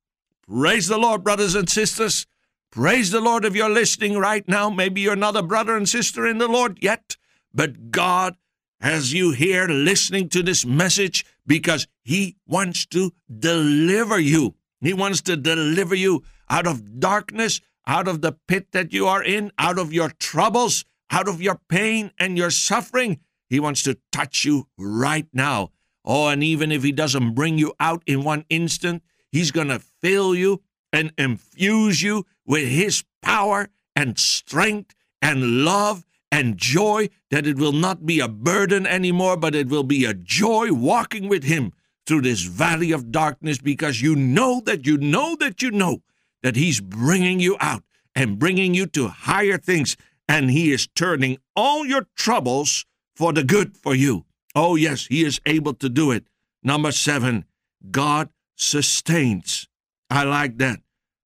Praise 0.48 0.88
the 0.88 0.98
Lord, 0.98 1.22
brothers 1.22 1.54
and 1.54 1.70
sisters. 1.70 2.26
Praise 2.72 3.12
the 3.12 3.20
Lord 3.20 3.44
if 3.44 3.54
you're 3.54 3.70
listening 3.70 4.18
right 4.18 4.48
now. 4.48 4.70
Maybe 4.70 5.02
you're 5.02 5.14
not 5.14 5.36
a 5.36 5.42
brother 5.42 5.76
and 5.76 5.88
sister 5.88 6.26
in 6.26 6.38
the 6.38 6.48
Lord 6.48 6.78
yet, 6.82 7.16
but 7.54 7.92
God 7.92 8.34
as 8.80 9.12
you 9.12 9.30
here 9.30 9.68
listening 9.68 10.28
to 10.30 10.42
this 10.42 10.66
message 10.66 11.24
because 11.46 11.86
He 12.02 12.36
wants 12.46 12.86
to 12.86 13.12
deliver 13.38 14.18
you. 14.18 14.54
He 14.80 14.92
wants 14.92 15.20
to 15.22 15.36
deliver 15.36 15.94
you 15.94 16.24
out 16.50 16.66
of 16.66 17.00
darkness, 17.00 17.60
out 17.86 18.08
of 18.08 18.20
the 18.20 18.36
pit 18.48 18.68
that 18.72 18.92
you 18.92 19.06
are 19.06 19.22
in, 19.22 19.52
out 19.58 19.78
of 19.78 19.92
your 19.92 20.10
troubles, 20.10 20.84
out 21.10 21.28
of 21.28 21.40
your 21.40 21.60
pain 21.68 22.10
and 22.18 22.36
your 22.36 22.50
suffering. 22.50 23.20
He 23.48 23.60
wants 23.60 23.82
to 23.84 23.98
touch 24.10 24.44
you 24.44 24.68
right 24.78 25.26
now. 25.32 25.70
Oh, 26.04 26.28
and 26.28 26.42
even 26.42 26.72
if 26.72 26.82
He 26.82 26.92
doesn't 26.92 27.34
bring 27.34 27.58
you 27.58 27.74
out 27.78 28.02
in 28.06 28.24
one 28.24 28.44
instant, 28.48 29.02
He's 29.30 29.50
going 29.50 29.68
to 29.68 29.78
fill 29.78 30.34
you 30.34 30.62
and 30.92 31.12
infuse 31.16 32.02
you 32.02 32.26
with 32.46 32.68
His 32.68 33.04
power 33.22 33.68
and 33.94 34.18
strength 34.18 34.94
and 35.20 35.64
love 35.64 36.04
and 36.32 36.56
joy, 36.56 37.10
that 37.30 37.46
it 37.46 37.58
will 37.58 37.72
not 37.72 38.06
be 38.06 38.18
a 38.18 38.26
burden 38.26 38.86
anymore, 38.86 39.36
but 39.36 39.54
it 39.54 39.68
will 39.68 39.84
be 39.84 40.06
a 40.06 40.14
joy 40.14 40.72
walking 40.72 41.28
with 41.28 41.44
Him 41.44 41.72
through 42.06 42.22
this 42.22 42.40
valley 42.40 42.90
of 42.90 43.12
darkness 43.12 43.58
because 43.58 44.00
you 44.00 44.16
know 44.16 44.62
that 44.64 44.86
you 44.86 44.96
know 44.96 45.36
that 45.36 45.60
you 45.60 45.70
know 45.70 46.02
that 46.42 46.56
He's 46.56 46.80
bringing 46.80 47.38
you 47.38 47.58
out 47.60 47.84
and 48.14 48.38
bringing 48.38 48.72
you 48.72 48.86
to 48.86 49.08
higher 49.08 49.58
things, 49.58 49.94
and 50.26 50.50
He 50.50 50.72
is 50.72 50.88
turning 50.96 51.36
all 51.54 51.84
your 51.84 52.06
troubles 52.16 52.86
for 53.14 53.34
the 53.34 53.44
good 53.44 53.76
for 53.76 53.94
you. 53.94 54.24
Oh, 54.54 54.74
yes, 54.74 55.06
He 55.06 55.24
is 55.24 55.38
able 55.44 55.74
to 55.74 55.90
do 55.90 56.10
it. 56.10 56.24
Number 56.62 56.92
seven, 56.92 57.44
God 57.90 58.30
sustains. 58.56 59.68
I 60.08 60.24
like 60.24 60.56
that. 60.58 60.80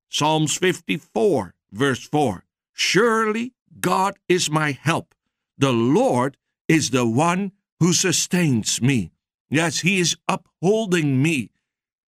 Psalms 0.09 0.57
54, 0.57 1.55
verse 1.71 2.09
4. 2.09 2.45
Surely 2.73 3.53
God 3.81 4.19
is 4.29 4.51
my 4.51 4.73
help. 4.73 5.15
The 5.59 5.73
Lord 5.73 6.37
is 6.69 6.91
the 6.91 7.07
one 7.07 7.53
who 7.81 7.93
sustains 7.93 8.81
me. 8.81 9.13
Yes, 9.49 9.81
He 9.81 9.99
is 9.99 10.17
upholding 10.29 11.23
me. 11.23 11.51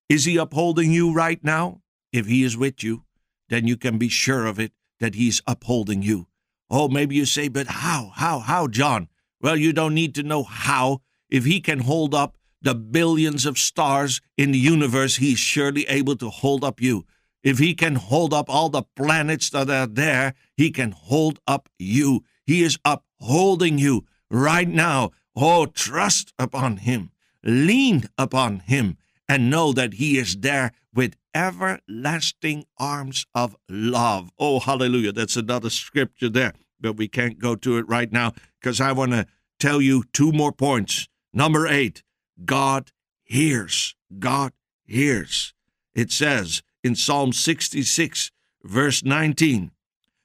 Is 0.08 0.25
He 0.25 0.37
upholding 0.37 0.92
you 0.92 1.12
right 1.12 1.42
now? 1.42 1.82
If 2.12 2.26
He 2.26 2.42
is 2.42 2.56
with 2.56 2.82
you, 2.82 3.04
then 3.48 3.66
you 3.66 3.76
can 3.76 3.98
be 3.98 4.08
sure 4.08 4.46
of 4.46 4.58
it 4.58 4.72
that 5.00 5.14
He's 5.14 5.42
upholding 5.46 6.02
you. 6.02 6.26
Oh, 6.70 6.88
maybe 6.88 7.14
you 7.14 7.25
say, 7.25 7.48
but 7.48 7.66
how? 7.66 8.12
How? 8.14 8.40
How, 8.40 8.66
John? 8.66 9.08
Well, 9.40 9.56
you 9.56 9.72
don't 9.72 9.94
need 9.94 10.14
to 10.16 10.22
know 10.22 10.42
how. 10.42 11.02
If 11.30 11.44
He 11.44 11.60
can 11.60 11.80
hold 11.80 12.14
up 12.14 12.37
the 12.60 12.75
billions 12.75 13.46
of 13.46 13.58
stars 13.58 14.20
in 14.37 14.50
the 14.50 14.58
universe, 14.58 15.16
He's 15.16 15.38
surely 15.38 15.87
able 15.87 16.16
to 16.16 16.28
hold 16.28 16.64
up 16.64 16.80
you. 16.80 17.06
If 17.48 17.58
He 17.58 17.74
can 17.74 17.94
hold 17.94 18.34
up 18.34 18.50
all 18.50 18.68
the 18.68 18.82
planets 18.94 19.48
that 19.50 19.70
are 19.70 19.86
there, 19.86 20.34
He 20.54 20.70
can 20.70 20.92
hold 20.92 21.40
up 21.46 21.70
you. 21.78 22.22
He 22.44 22.62
is 22.62 22.78
upholding 22.84 23.78
you 23.78 24.04
right 24.30 24.68
now. 24.68 25.12
Oh, 25.34 25.64
trust 25.64 26.34
upon 26.38 26.76
Him, 26.76 27.10
lean 27.42 28.04
upon 28.18 28.58
Him, 28.58 28.98
and 29.26 29.48
know 29.48 29.72
that 29.72 29.94
He 29.94 30.18
is 30.18 30.36
there 30.36 30.72
with 30.92 31.16
everlasting 31.34 32.66
arms 32.76 33.24
of 33.34 33.56
love. 33.66 34.30
Oh, 34.38 34.60
hallelujah. 34.60 35.12
That's 35.12 35.36
another 35.36 35.70
scripture 35.70 36.28
there, 36.28 36.52
but 36.78 36.98
we 36.98 37.08
can't 37.08 37.38
go 37.38 37.56
to 37.56 37.78
it 37.78 37.88
right 37.88 38.12
now 38.12 38.34
because 38.60 38.78
I 38.78 38.92
want 38.92 39.12
to 39.12 39.26
tell 39.58 39.80
you 39.80 40.04
two 40.12 40.32
more 40.32 40.52
points. 40.52 41.08
Number 41.32 41.66
eight, 41.66 42.02
God 42.44 42.92
hears. 43.24 43.94
God 44.18 44.52
hears. 44.84 45.54
It 45.94 46.12
says 46.12 46.62
in 46.82 46.94
Psalm 46.94 47.32
66, 47.32 48.30
verse 48.62 49.04
19, 49.04 49.70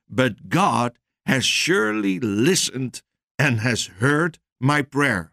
But 0.09 0.49
God 0.49 0.97
has 1.25 1.45
surely 1.45 2.19
listened 2.19 3.01
and 3.39 3.59
has 3.59 3.87
heard 3.87 4.39
my 4.59 4.81
prayer. 4.81 5.31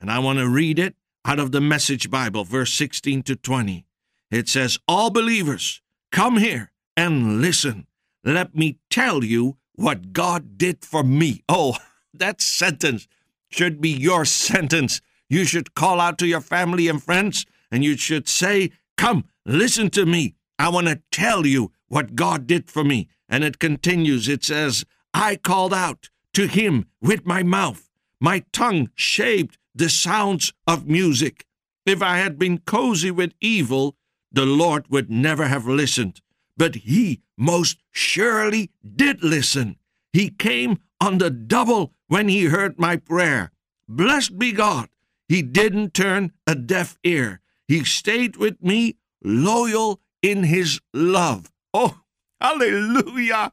And 0.00 0.10
I 0.10 0.18
want 0.18 0.38
to 0.38 0.48
read 0.48 0.78
it 0.78 0.94
out 1.24 1.38
of 1.38 1.52
the 1.52 1.60
Message 1.60 2.10
Bible, 2.10 2.44
verse 2.44 2.72
16 2.72 3.22
to 3.24 3.36
20. 3.36 3.84
It 4.30 4.48
says, 4.48 4.78
All 4.86 5.10
believers, 5.10 5.82
come 6.12 6.38
here 6.38 6.72
and 6.96 7.40
listen. 7.40 7.86
Let 8.24 8.54
me 8.54 8.78
tell 8.90 9.24
you 9.24 9.56
what 9.74 10.12
God 10.12 10.58
did 10.58 10.84
for 10.84 11.02
me. 11.02 11.42
Oh, 11.48 11.76
that 12.14 12.40
sentence 12.40 13.06
should 13.48 13.80
be 13.80 13.90
your 13.90 14.24
sentence. 14.24 15.00
You 15.28 15.44
should 15.44 15.74
call 15.74 16.00
out 16.00 16.18
to 16.18 16.26
your 16.26 16.40
family 16.40 16.88
and 16.88 17.02
friends 17.02 17.44
and 17.70 17.84
you 17.84 17.96
should 17.96 18.28
say, 18.28 18.72
Come, 18.96 19.24
listen 19.46 19.90
to 19.90 20.06
me. 20.06 20.34
I 20.58 20.68
want 20.70 20.88
to 20.88 21.02
tell 21.10 21.46
you 21.46 21.72
what 21.88 22.16
God 22.16 22.46
did 22.46 22.70
for 22.70 22.84
me. 22.84 23.08
And 23.28 23.44
it 23.44 23.58
continues. 23.58 24.28
It 24.28 24.44
says, 24.44 24.84
I 25.14 25.36
called 25.36 25.74
out 25.74 26.10
to 26.34 26.46
him 26.46 26.86
with 27.00 27.26
my 27.26 27.42
mouth. 27.42 27.88
My 28.20 28.44
tongue 28.52 28.90
shaped 28.94 29.58
the 29.74 29.88
sounds 29.88 30.52
of 30.66 30.88
music. 30.88 31.46
If 31.86 32.02
I 32.02 32.18
had 32.18 32.38
been 32.38 32.58
cozy 32.58 33.10
with 33.10 33.32
evil, 33.40 33.96
the 34.32 34.46
Lord 34.46 34.88
would 34.88 35.10
never 35.10 35.46
have 35.46 35.66
listened. 35.66 36.20
But 36.56 36.74
he 36.74 37.22
most 37.36 37.78
surely 37.90 38.70
did 38.84 39.22
listen. 39.22 39.76
He 40.12 40.30
came 40.30 40.78
on 41.00 41.18
the 41.18 41.30
double 41.30 41.94
when 42.08 42.28
he 42.28 42.46
heard 42.46 42.78
my 42.78 42.96
prayer. 42.96 43.52
Blessed 43.88 44.38
be 44.38 44.52
God. 44.52 44.88
He 45.28 45.42
didn't 45.42 45.94
turn 45.94 46.32
a 46.46 46.54
deaf 46.54 46.98
ear. 47.04 47.40
He 47.66 47.84
stayed 47.84 48.36
with 48.36 48.62
me, 48.62 48.96
loyal 49.22 50.00
in 50.22 50.44
his 50.44 50.80
love. 50.92 51.50
Oh, 51.72 52.00
hallelujah. 52.40 53.52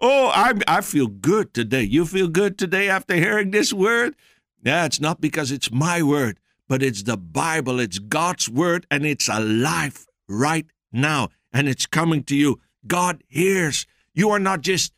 Oh, 0.00 0.28
I, 0.34 0.54
I 0.66 0.80
feel 0.80 1.06
good 1.06 1.54
today. 1.54 1.82
You 1.82 2.04
feel 2.04 2.28
good 2.28 2.58
today 2.58 2.88
after 2.88 3.14
hearing 3.14 3.50
this 3.50 3.72
word? 3.72 4.16
Yeah, 4.62 4.86
it's 4.86 5.00
not 5.00 5.20
because 5.20 5.52
it's 5.52 5.70
my 5.70 6.02
word, 6.02 6.40
but 6.68 6.82
it's 6.82 7.02
the 7.02 7.16
Bible. 7.16 7.78
It's 7.80 7.98
God's 7.98 8.48
word, 8.48 8.86
and 8.90 9.06
it's 9.06 9.28
alive 9.28 10.06
right 10.28 10.66
now, 10.92 11.28
and 11.52 11.68
it's 11.68 11.86
coming 11.86 12.24
to 12.24 12.36
you. 12.36 12.60
God 12.86 13.22
hears. 13.28 13.86
You 14.14 14.30
are 14.30 14.38
not 14.38 14.62
just 14.62 14.92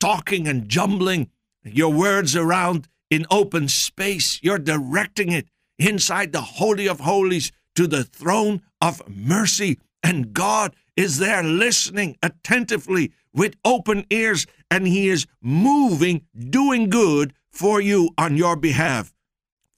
talking 0.00 0.48
and 0.48 0.68
jumbling 0.68 1.30
your 1.62 1.92
words 1.92 2.34
around 2.34 2.88
in 3.10 3.26
open 3.30 3.68
space, 3.68 4.38
you're 4.42 4.58
directing 4.58 5.32
it 5.32 5.48
inside 5.78 6.32
the 6.32 6.40
Holy 6.40 6.88
of 6.88 7.00
Holies 7.00 7.50
to 7.74 7.86
the 7.86 8.04
throne 8.04 8.62
of 8.80 9.02
mercy. 9.08 9.78
And 10.02 10.32
God 10.32 10.74
is 10.96 11.18
there 11.18 11.42
listening 11.42 12.16
attentively 12.22 13.12
with 13.32 13.56
open 13.64 14.06
ears, 14.10 14.46
and 14.70 14.86
He 14.86 15.08
is 15.08 15.26
moving, 15.40 16.26
doing 16.36 16.90
good 16.90 17.32
for 17.50 17.80
you 17.80 18.10
on 18.18 18.36
your 18.36 18.56
behalf. 18.56 19.12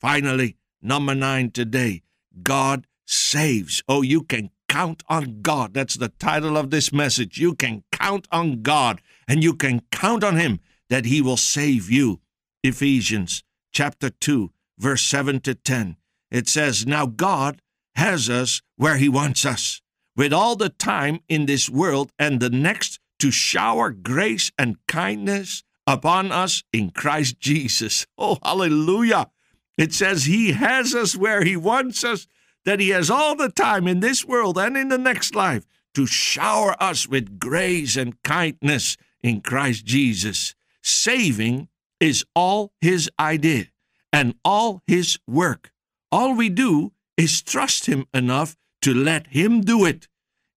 Finally, 0.01 0.57
number 0.81 1.15
nine 1.15 1.51
today 1.51 2.03
God 2.43 2.87
saves. 3.07 3.83
Oh, 3.89 4.03
you 4.03 4.23
can 4.23 4.51
count 4.69 5.03
on 5.09 5.43
God. 5.43 5.75
That's 5.75 5.97
the 5.97 6.09
title 6.09 6.57
of 6.57 6.71
this 6.71 6.93
message. 6.93 7.39
You 7.39 7.55
can 7.55 7.85
count 7.93 8.27
on 8.33 8.63
God, 8.63 9.03
and 9.29 9.43
you 9.43 9.55
can 9.55 9.83
count 9.91 10.25
on 10.25 10.37
Him 10.37 10.61
that 10.89 11.05
He 11.05 11.21
will 11.21 11.37
save 11.37 11.91
you. 11.91 12.21
Ephesians 12.63 13.45
chapter 13.73 14.09
2, 14.09 14.51
verse 14.79 15.03
7 15.03 15.41
to 15.41 15.55
10. 15.55 15.97
It 16.31 16.49
says, 16.49 16.87
Now 16.87 17.05
God 17.07 17.61
has 17.97 18.31
us 18.31 18.63
where 18.77 18.97
He 18.97 19.09
wants 19.09 19.45
us, 19.45 19.82
with 20.17 20.33
all 20.33 20.57
the 20.57 20.69
time 20.69 21.21
in 21.29 21.47
this 21.47 21.69
world 21.69 22.13
and 22.19 22.41
the 22.41 22.51
next 22.51 23.01
to 23.19 23.31
shower 23.31 23.91
grace 23.91 24.51
and 24.59 24.77
kindness 24.87 25.63
upon 25.87 26.33
us 26.33 26.63
in 26.73 26.91
Christ 26.91 27.39
Jesus. 27.41 28.07
Oh, 28.19 28.39
hallelujah. 28.43 29.31
It 29.79 29.93
says 29.93 30.25
He 30.25 30.53
has 30.53 30.95
us 30.95 31.17
where 31.17 31.45
He 31.45 31.57
wants 31.57 32.05
us, 32.05 32.27
that 32.65 32.81
He 32.81 32.91
has 32.91 33.11
all 33.11 33.35
the 33.35 33.49
time 33.49 33.89
in 33.89 34.01
this 34.01 34.25
world 34.25 34.59
and 34.59 34.77
in 34.77 34.89
the 34.89 34.99
next 34.99 35.35
life 35.35 35.65
to 35.95 36.07
shower 36.07 36.81
us 36.81 37.09
with 37.09 37.39
grace 37.39 37.97
and 37.97 38.23
kindness 38.23 38.97
in 39.23 39.41
Christ 39.41 39.85
Jesus. 39.85 40.55
Saving 40.83 41.69
is 42.01 42.25
all 42.35 42.73
His 42.81 43.11
idea 43.19 43.67
and 44.13 44.35
all 44.45 44.83
His 44.87 45.19
work. 45.27 45.73
All 46.11 46.35
we 46.35 46.49
do 46.49 46.93
is 47.17 47.43
trust 47.43 47.87
Him 47.87 48.07
enough 48.13 48.57
to 48.83 48.95
let 48.95 49.29
Him 49.29 49.61
do 49.63 49.85
it. 49.85 50.09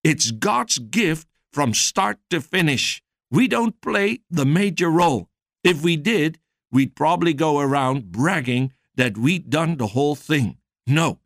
It's 0.03 0.31
God's 0.31 0.77
gift 0.77 1.27
from 1.51 1.73
start 1.73 2.19
to 2.29 2.41
finish. 2.41 3.01
We 3.31 3.47
don't 3.47 3.81
play 3.81 4.19
the 4.29 4.45
major 4.45 4.89
role. 4.89 5.29
If 5.63 5.81
we 5.81 5.97
did, 5.97 6.39
we'd 6.71 6.95
probably 6.95 7.33
go 7.33 7.59
around 7.59 8.11
bragging 8.11 8.73
that 8.95 9.17
we'd 9.17 9.49
done 9.49 9.77
the 9.77 9.87
whole 9.87 10.15
thing. 10.15 10.57
No, 10.85 11.19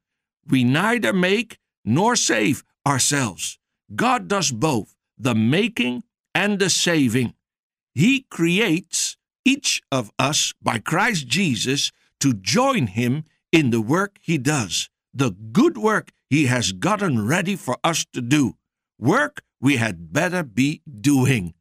we 0.47 0.63
neither 0.63 1.13
make 1.13 1.57
nor 1.83 2.15
save 2.15 2.63
ourselves. 2.87 3.59
God 3.95 4.27
does 4.27 4.51
both 4.51 4.95
the 5.17 5.35
making 5.35 6.03
and 6.33 6.59
the 6.59 6.69
saving. 6.69 7.33
He 7.93 8.25
creates 8.29 9.17
each 9.43 9.81
of 9.91 10.11
us 10.17 10.53
by 10.61 10.79
Christ 10.79 11.27
Jesus 11.27 11.91
to 12.19 12.33
join 12.33 12.87
Him 12.87 13.23
in 13.51 13.71
the 13.71 13.81
work 13.81 14.17
He 14.21 14.37
does, 14.37 14.89
the 15.13 15.31
good 15.31 15.77
work 15.77 16.11
He 16.29 16.45
has 16.45 16.71
gotten 16.71 17.25
ready 17.25 17.55
for 17.55 17.77
us 17.83 18.05
to 18.13 18.21
do, 18.21 18.55
work 18.97 19.41
we 19.59 19.77
had 19.77 20.13
better 20.13 20.43
be 20.43 20.81
doing. 20.85 21.53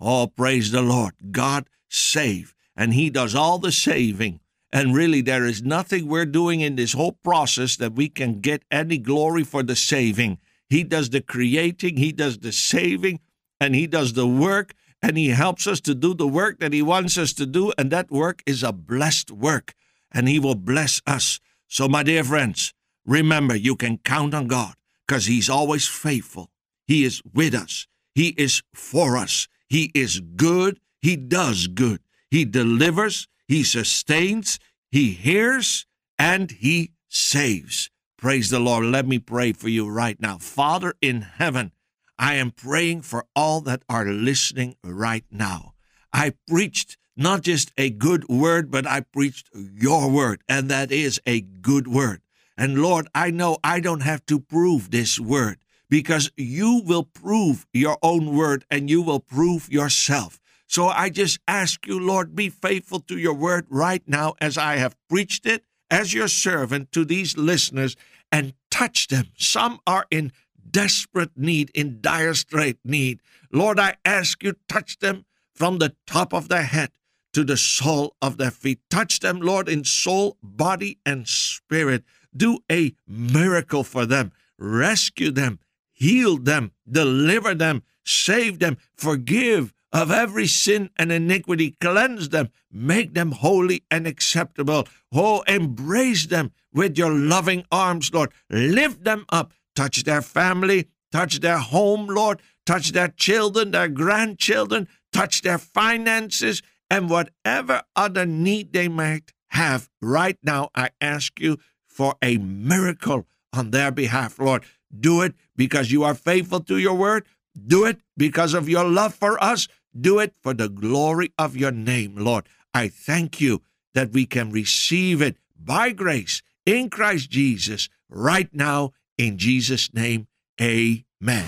Oh, 0.00 0.26
praise 0.26 0.72
the 0.72 0.82
Lord. 0.82 1.14
God 1.30 1.68
save, 1.88 2.54
and 2.76 2.92
He 2.92 3.10
does 3.10 3.34
all 3.34 3.58
the 3.58 3.72
saving. 3.72 4.40
And 4.72 4.94
really, 4.94 5.22
there 5.22 5.44
is 5.44 5.62
nothing 5.62 6.06
we're 6.06 6.26
doing 6.26 6.60
in 6.60 6.76
this 6.76 6.92
whole 6.92 7.12
process 7.12 7.76
that 7.76 7.94
we 7.94 8.08
can 8.08 8.40
get 8.40 8.62
any 8.70 8.98
glory 8.98 9.44
for 9.44 9.62
the 9.62 9.76
saving. 9.76 10.38
He 10.68 10.82
does 10.82 11.10
the 11.10 11.20
creating, 11.20 11.96
He 11.96 12.12
does 12.12 12.38
the 12.38 12.52
saving, 12.52 13.20
and 13.60 13.74
He 13.74 13.86
does 13.86 14.12
the 14.12 14.26
work, 14.26 14.74
and 15.00 15.16
He 15.16 15.28
helps 15.28 15.66
us 15.66 15.80
to 15.82 15.94
do 15.94 16.14
the 16.14 16.26
work 16.26 16.58
that 16.58 16.72
He 16.72 16.82
wants 16.82 17.16
us 17.16 17.32
to 17.34 17.46
do. 17.46 17.72
And 17.78 17.90
that 17.90 18.10
work 18.10 18.42
is 18.44 18.62
a 18.62 18.72
blessed 18.72 19.30
work, 19.30 19.74
and 20.12 20.28
He 20.28 20.38
will 20.38 20.56
bless 20.56 21.00
us. 21.06 21.40
So, 21.68 21.88
my 21.88 22.02
dear 22.02 22.24
friends, 22.24 22.74
remember 23.06 23.56
you 23.56 23.76
can 23.76 23.98
count 23.98 24.34
on 24.34 24.46
God 24.48 24.74
because 25.06 25.26
He's 25.26 25.48
always 25.48 25.86
faithful. 25.86 26.50
He 26.86 27.04
is 27.04 27.22
with 27.32 27.54
us, 27.54 27.86
He 28.14 28.28
is 28.30 28.62
for 28.74 29.16
us, 29.16 29.48
He 29.68 29.90
is 29.94 30.20
good, 30.20 30.80
He 31.00 31.16
does 31.16 31.68
good, 31.68 32.00
He 32.30 32.44
delivers, 32.44 33.28
He 33.48 33.62
sustains, 33.62 34.58
He 34.90 35.12
hears, 35.12 35.86
and 36.18 36.50
He 36.50 36.92
saves. 37.08 37.90
Praise 38.18 38.50
the 38.50 38.60
Lord. 38.60 38.86
Let 38.86 39.06
me 39.06 39.18
pray 39.18 39.52
for 39.52 39.68
you 39.68 39.88
right 39.88 40.20
now. 40.20 40.38
Father 40.38 40.94
in 41.02 41.22
heaven, 41.22 41.72
I 42.18 42.34
am 42.34 42.50
praying 42.50 43.02
for 43.02 43.26
all 43.36 43.60
that 43.62 43.82
are 43.88 44.06
listening 44.06 44.76
right 44.82 45.24
now. 45.30 45.74
I 46.12 46.32
preached 46.48 46.96
not 47.16 47.42
just 47.42 47.72
a 47.76 47.90
good 47.90 48.28
word, 48.28 48.70
but 48.70 48.86
I 48.86 49.00
preached 49.00 49.50
your 49.54 50.10
word, 50.10 50.42
and 50.48 50.70
that 50.70 50.90
is 50.90 51.20
a 51.26 51.40
good 51.40 51.86
word. 51.86 52.22
And 52.56 52.80
Lord, 52.80 53.08
I 53.14 53.30
know 53.30 53.58
I 53.62 53.80
don't 53.80 54.00
have 54.02 54.24
to 54.26 54.40
prove 54.40 54.90
this 54.90 55.20
word 55.20 55.58
because 55.88 56.30
you 56.36 56.82
will 56.84 57.04
prove 57.04 57.66
your 57.72 57.98
own 58.02 58.36
word 58.36 58.64
and 58.70 58.88
you 58.88 59.02
will 59.02 59.20
prove 59.20 59.70
yourself. 59.70 60.40
So 60.66 60.88
I 60.88 61.10
just 61.10 61.38
ask 61.46 61.86
you, 61.86 62.00
Lord, 62.00 62.34
be 62.34 62.48
faithful 62.48 63.00
to 63.00 63.18
your 63.18 63.34
word 63.34 63.66
right 63.68 64.02
now 64.06 64.34
as 64.40 64.58
I 64.58 64.76
have 64.76 64.96
preached 65.08 65.46
it 65.46 65.64
as 65.90 66.12
your 66.12 66.28
servant 66.28 66.90
to 66.92 67.04
these 67.04 67.36
listeners 67.36 67.96
and 68.32 68.54
touch 68.70 69.08
them. 69.08 69.26
Some 69.36 69.78
are 69.86 70.06
in 70.10 70.32
desperate 70.68 71.30
need, 71.36 71.70
in 71.74 72.00
dire 72.00 72.34
strait 72.34 72.78
need. 72.84 73.20
Lord, 73.52 73.78
I 73.78 73.96
ask 74.04 74.42
you, 74.42 74.54
touch 74.68 74.98
them 74.98 75.24
from 75.54 75.78
the 75.78 75.94
top 76.06 76.34
of 76.34 76.48
their 76.48 76.64
head 76.64 76.90
to 77.32 77.44
the 77.44 77.56
sole 77.56 78.16
of 78.20 78.38
their 78.38 78.50
feet. 78.50 78.80
Touch 78.90 79.20
them, 79.20 79.40
Lord, 79.40 79.68
in 79.68 79.84
soul, 79.84 80.36
body, 80.42 80.98
and 81.06 81.28
spirit. 81.28 82.02
Do 82.36 82.60
a 82.70 82.94
miracle 83.06 83.84
for 83.84 84.06
them. 84.06 84.32
Rescue 84.58 85.30
them, 85.30 85.58
heal 85.92 86.38
them, 86.38 86.72
deliver 86.90 87.54
them, 87.54 87.82
save 88.04 88.58
them, 88.58 88.78
forgive 88.96 89.72
of 89.92 90.10
every 90.10 90.46
sin 90.46 90.90
and 90.96 91.10
iniquity, 91.12 91.76
cleanse 91.80 92.30
them, 92.30 92.50
make 92.70 93.14
them 93.14 93.32
holy 93.32 93.84
and 93.90 94.06
acceptable. 94.06 94.86
Oh, 95.12 95.42
embrace 95.42 96.26
them 96.26 96.52
with 96.72 96.98
your 96.98 97.12
loving 97.12 97.64
arms, 97.70 98.12
Lord. 98.12 98.32
Lift 98.50 99.04
them 99.04 99.24
up, 99.30 99.52
touch 99.74 100.04
their 100.04 100.22
family, 100.22 100.88
touch 101.12 101.40
their 101.40 101.58
home, 101.58 102.06
Lord, 102.06 102.40
touch 102.66 102.92
their 102.92 103.08
children, 103.08 103.70
their 103.70 103.88
grandchildren, 103.88 104.88
touch 105.12 105.42
their 105.42 105.58
finances, 105.58 106.62
and 106.90 107.08
whatever 107.08 107.82
other 107.94 108.26
need 108.26 108.72
they 108.72 108.88
might 108.88 109.32
have 109.48 109.88
right 110.02 110.38
now, 110.42 110.68
I 110.74 110.90
ask 111.00 111.40
you 111.40 111.58
for 111.96 112.14
a 112.20 112.36
miracle 112.36 113.26
on 113.54 113.70
their 113.70 113.90
behalf, 113.90 114.38
Lord. 114.38 114.64
Do 114.92 115.22
it 115.22 115.34
because 115.56 115.90
you 115.90 116.04
are 116.04 116.14
faithful 116.14 116.60
to 116.60 116.76
your 116.76 116.94
word. 116.94 117.24
Do 117.56 117.86
it 117.86 118.00
because 118.16 118.52
of 118.52 118.68
your 118.68 118.84
love 118.84 119.14
for 119.14 119.42
us. 119.42 119.66
Do 119.98 120.18
it 120.18 120.34
for 120.42 120.52
the 120.52 120.68
glory 120.68 121.32
of 121.38 121.56
your 121.56 121.72
name, 121.72 122.16
Lord. 122.16 122.46
I 122.74 122.88
thank 122.88 123.40
you 123.40 123.62
that 123.94 124.12
we 124.12 124.26
can 124.26 124.50
receive 124.50 125.22
it 125.22 125.38
by 125.58 125.92
grace 125.92 126.42
in 126.66 126.90
Christ 126.90 127.30
Jesus 127.30 127.88
right 128.10 128.52
now. 128.52 128.92
In 129.16 129.38
Jesus' 129.38 129.94
name, 129.94 130.28
amen. 130.60 131.46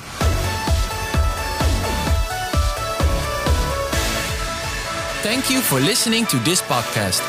Thank 5.21 5.51
you 5.51 5.61
for 5.61 5.79
listening 5.79 6.25
to 6.27 6.39
this 6.39 6.63
podcast. 6.63 7.21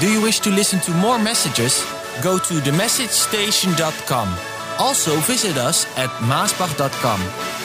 Do 0.00 0.08
you 0.08 0.22
wish 0.22 0.38
to 0.40 0.50
listen 0.50 0.78
to 0.80 0.92
more 0.92 1.18
messages? 1.18 1.82
Go 2.22 2.38
to 2.38 2.54
themessagestation.com. 2.54 4.28
Also 4.78 5.16
visit 5.20 5.56
us 5.56 5.86
at 5.96 6.10
maasbach.com. 6.22 7.57